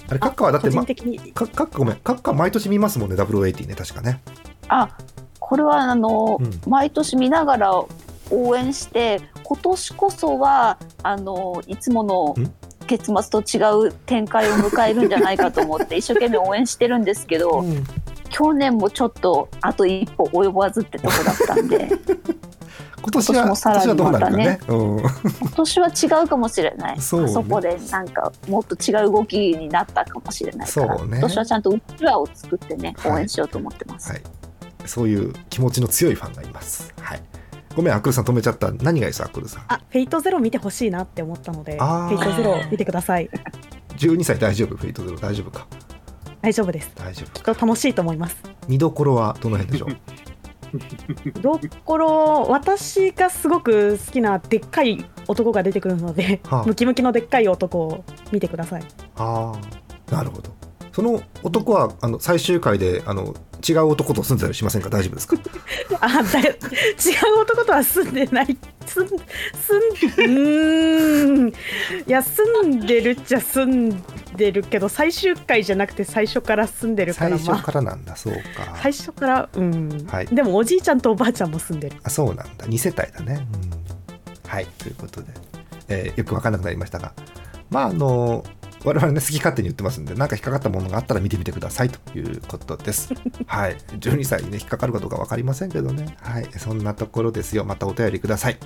[0.09, 4.23] あれ、カッカはだって、個ま人、的にカッカごめん、カッカ毎年見ますもんね、0080ね、確かね。
[4.69, 4.97] あ
[5.41, 7.73] これはあの、うん毎年見ながら
[8.31, 9.21] 応援して
[9.53, 12.51] 今年こそはあのいつものん？
[12.87, 17.85] 結末と違う展開を迎えるんじゃないかと思って 一生懸命応援してるんですけど、うん
[18.35, 21.91] 去年もちょっとあと一歩及ばずってとこだったんで
[23.03, 24.61] 今年は、今年もさらに今年はどうなるかね。
[24.67, 24.99] まうん。
[25.01, 34.13] 今年は違うかもしれないそうねあそこでなんかもっと違う動きになったかもしれないから、ね今年はちゃんとうちわを作ってねはい応援しようと思ってます。
[34.13, 34.23] はい。
[34.87, 36.95] そういう気持ちの強いファンがいます。
[36.99, 37.23] はい。
[37.75, 38.70] ごめん、アクルさん止めちゃった。
[38.70, 39.64] 何がいいです、アクルさん？
[39.68, 43.31] あフェイトゼロ見てほしいなって思ったのでフェイトゼロ見てください。
[43.97, 44.77] 12歳大丈夫？
[44.77, 45.66] フェイトゼロ大丈夫か？
[46.41, 46.91] 大丈夫です。
[46.97, 48.37] 大丈夫きっと楽しいと思います。
[48.68, 49.97] 見どころはどの辺でしょう？
[51.41, 56.64] どころ私がすごく好きなでっかい男が出てくるので、はあ。
[56.64, 58.83] ムキムキのでっかい男を見てください。
[59.16, 59.53] あ
[60.11, 60.51] あなるほど。
[60.93, 63.35] その男はあの最終回であの
[63.67, 64.89] 違う男と住んでたりしませんか？
[64.91, 65.37] 大丈夫ですか？
[66.01, 66.55] あだ違う
[67.43, 68.57] 男とは住んでない。
[68.87, 71.49] 住ん住んうーん。
[71.49, 71.53] い
[72.07, 74.03] や住んでるっちゃ住ん
[74.37, 77.39] でるけど最終回じゃなくて最初から住んでるからまあ。
[77.39, 78.41] 最初からなんだそうか。
[78.83, 80.27] 最初からうん、はい。
[80.27, 81.97] でもおじいちゃんとおばあちゃんも住んでる。
[82.03, 82.67] あそうなんだ。
[82.67, 83.47] 2世帯だね、
[84.45, 84.67] うん、はい。
[84.79, 85.29] ということで、
[85.89, 87.13] えーよく分かんなくなりましたが。
[87.71, 88.45] まああの
[88.85, 91.91] 我々ね好き勝手に言ってますんで何か引っかかったものがあったら見てみてください。
[91.91, 93.11] ということです。
[93.47, 93.76] はい。
[93.99, 96.16] 12歳にね引っかかるかどうか分かりませんけどね。
[96.20, 96.49] はい。
[96.59, 97.64] そんなところですよ。
[97.64, 98.59] またお便りください。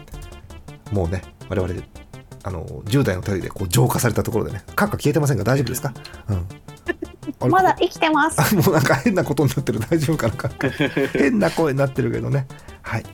[0.93, 1.75] もうね我々
[2.45, 4.63] あの10代のお便りでこう浄化されたところでね。
[4.75, 5.93] カッカ消えてませんが大丈夫ですか？
[6.29, 7.51] うん。
[7.51, 8.41] まだ生きてます。
[8.41, 9.81] あ もうなんか変なことになってる。
[9.81, 10.35] 大丈夫かな？
[10.35, 10.51] か
[11.13, 12.47] 変な声になってるけどね。
[12.83, 13.05] はい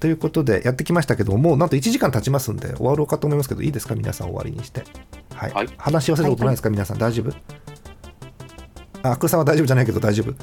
[0.00, 3.94] ということでやってきましたけどもうなんと1時間経ちますんで終わろうかと思いますけどいいですか？
[3.94, 4.82] 皆さん終わりにして。
[5.34, 5.68] はい、はい。
[5.76, 7.32] 話し忘れたことないですか、皆さん大丈夫？
[9.02, 10.34] あアクルさんは大丈夫じゃないけど大丈夫？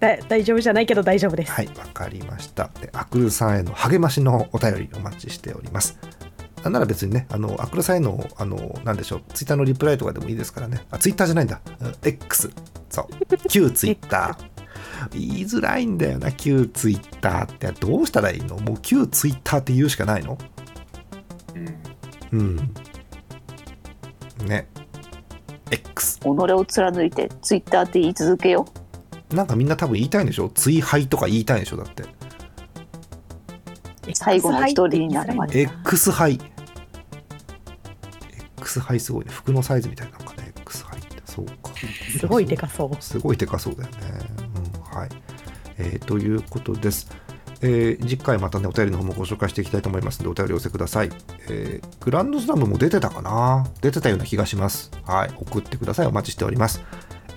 [0.00, 2.70] だ大丈夫じゃないけど大丈夫です、はいわかりました。
[2.80, 5.98] でアクルさんへの励ましのお便りお待ちしております。
[6.64, 10.84] なんなら別にね、あの、アクルさんへの、あの、なんでしょう、ツイッターのリプライとかでもいいですからね。
[10.90, 11.58] あ、ツイッターじゃないんだ。
[11.80, 12.50] うん X。
[12.90, 13.36] そう。
[13.48, 14.49] 旧ツイッター。
[15.12, 17.72] 言いづらいんだよな、旧ツイッターって。
[17.72, 18.58] どうしたらいいの？
[18.58, 20.38] もう旧ツイッターって言うしかないの？
[22.32, 22.56] うんうん。
[24.46, 24.68] ね。
[25.70, 26.20] X。
[26.20, 28.66] 己を貫いてツイッターって言い続けよ
[29.30, 30.48] なんかみんな多分言いたいんでしょ？
[30.48, 31.76] ツイハイとか言いたいんでしょ？
[31.76, 32.04] だって。
[34.14, 36.40] 最後の一人になるまで X ハイ。
[38.58, 39.30] X ハイすごいね。
[39.30, 40.52] 服のサイズみたいなのかね。
[40.56, 41.22] X ハイって。
[41.24, 41.72] そうか。
[42.18, 43.96] すごいでかそうすごいでかそうだよね。
[45.80, 47.10] えーということです。
[47.62, 51.10] えー次回またね、お便りの方もご紹介していきたいと思いますので、お便りお寄せください。
[51.48, 53.66] えーグランドスラムも出てたかな？
[53.80, 54.90] 出てたような気がします。
[55.04, 55.30] はい。
[55.36, 56.06] 送ってください。
[56.06, 56.82] お待ちしております。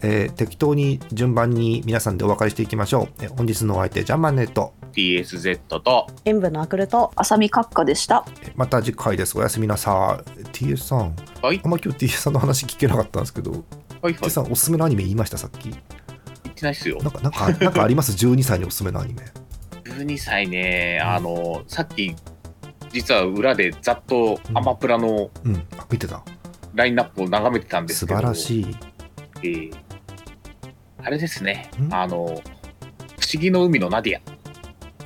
[0.02, 3.24] えー適当に順番に皆さんでお別れしていきましょう。
[3.24, 4.74] えー本日のお相手、ジャンマンネット。
[4.94, 9.38] TSZ と塩分のアクルと浅見閣下でしたえーまた次回です。
[9.38, 10.42] おやすみなさい。
[10.52, 11.16] TS さん。
[11.42, 13.62] はいあんま今日 TS さんの話聞けなかったんですけど、はい
[14.04, 15.74] はい TS さんおすすめのアニメ言いました、さっき。
[16.64, 19.22] ないっすよなんか、なんか、なんかあります ?12 歳におすすめのアニメ。
[19.86, 22.16] 12歳ねあのさっき
[22.92, 25.56] 実は裏でざっとアマプラのうん。
[25.78, 26.24] あ、見てた。
[26.74, 28.76] ラインナップを眺めてたんです素けど晴らしい。
[29.38, 29.74] えー
[31.06, 31.94] あれですねん？
[31.94, 32.42] あの不思
[33.42, 34.22] 議の海のナデ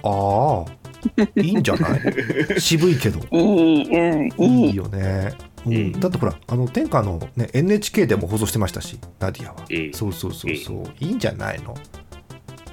[0.04, 2.02] ィああ、いいんじゃない？
[2.62, 3.20] 渋いけど。
[3.36, 5.34] いいうんいいいいよね。
[5.76, 9.66] うんだってほら、あの天下の、ね、NHK でも放送してましたし、ナディアは。
[9.70, 11.76] ええそうそうそうそう、いいんじゃないの？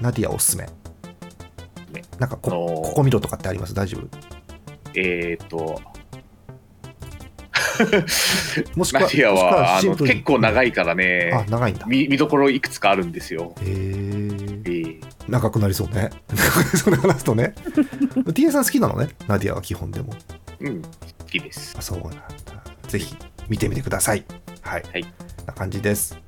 [0.01, 0.63] ナディアおすすめ。
[0.65, 0.71] ね
[2.19, 3.73] なんかこ、あのーここ見ろとかってあります？
[3.73, 4.07] 大丈夫？
[4.95, 5.81] えっ、と
[8.75, 10.69] もしくは、ナディアは結構長い。
[10.69, 11.85] いからあ、ね長いんだ。
[11.85, 16.11] 見見どころいくつかあるんですよ、へええー長くなりそうね。
[16.77, 17.55] それ話すとね。
[18.35, 18.51] T.A.
[18.51, 20.13] さん好きなのね、ナディアは基本でも。
[20.59, 20.87] うん好
[21.27, 22.54] きですあそうなんだ。
[22.85, 23.15] ぜひ
[23.49, 24.25] 見てみてください。
[24.61, 24.83] はい。
[24.83, 25.09] はいこ
[25.43, 26.24] んな感じです。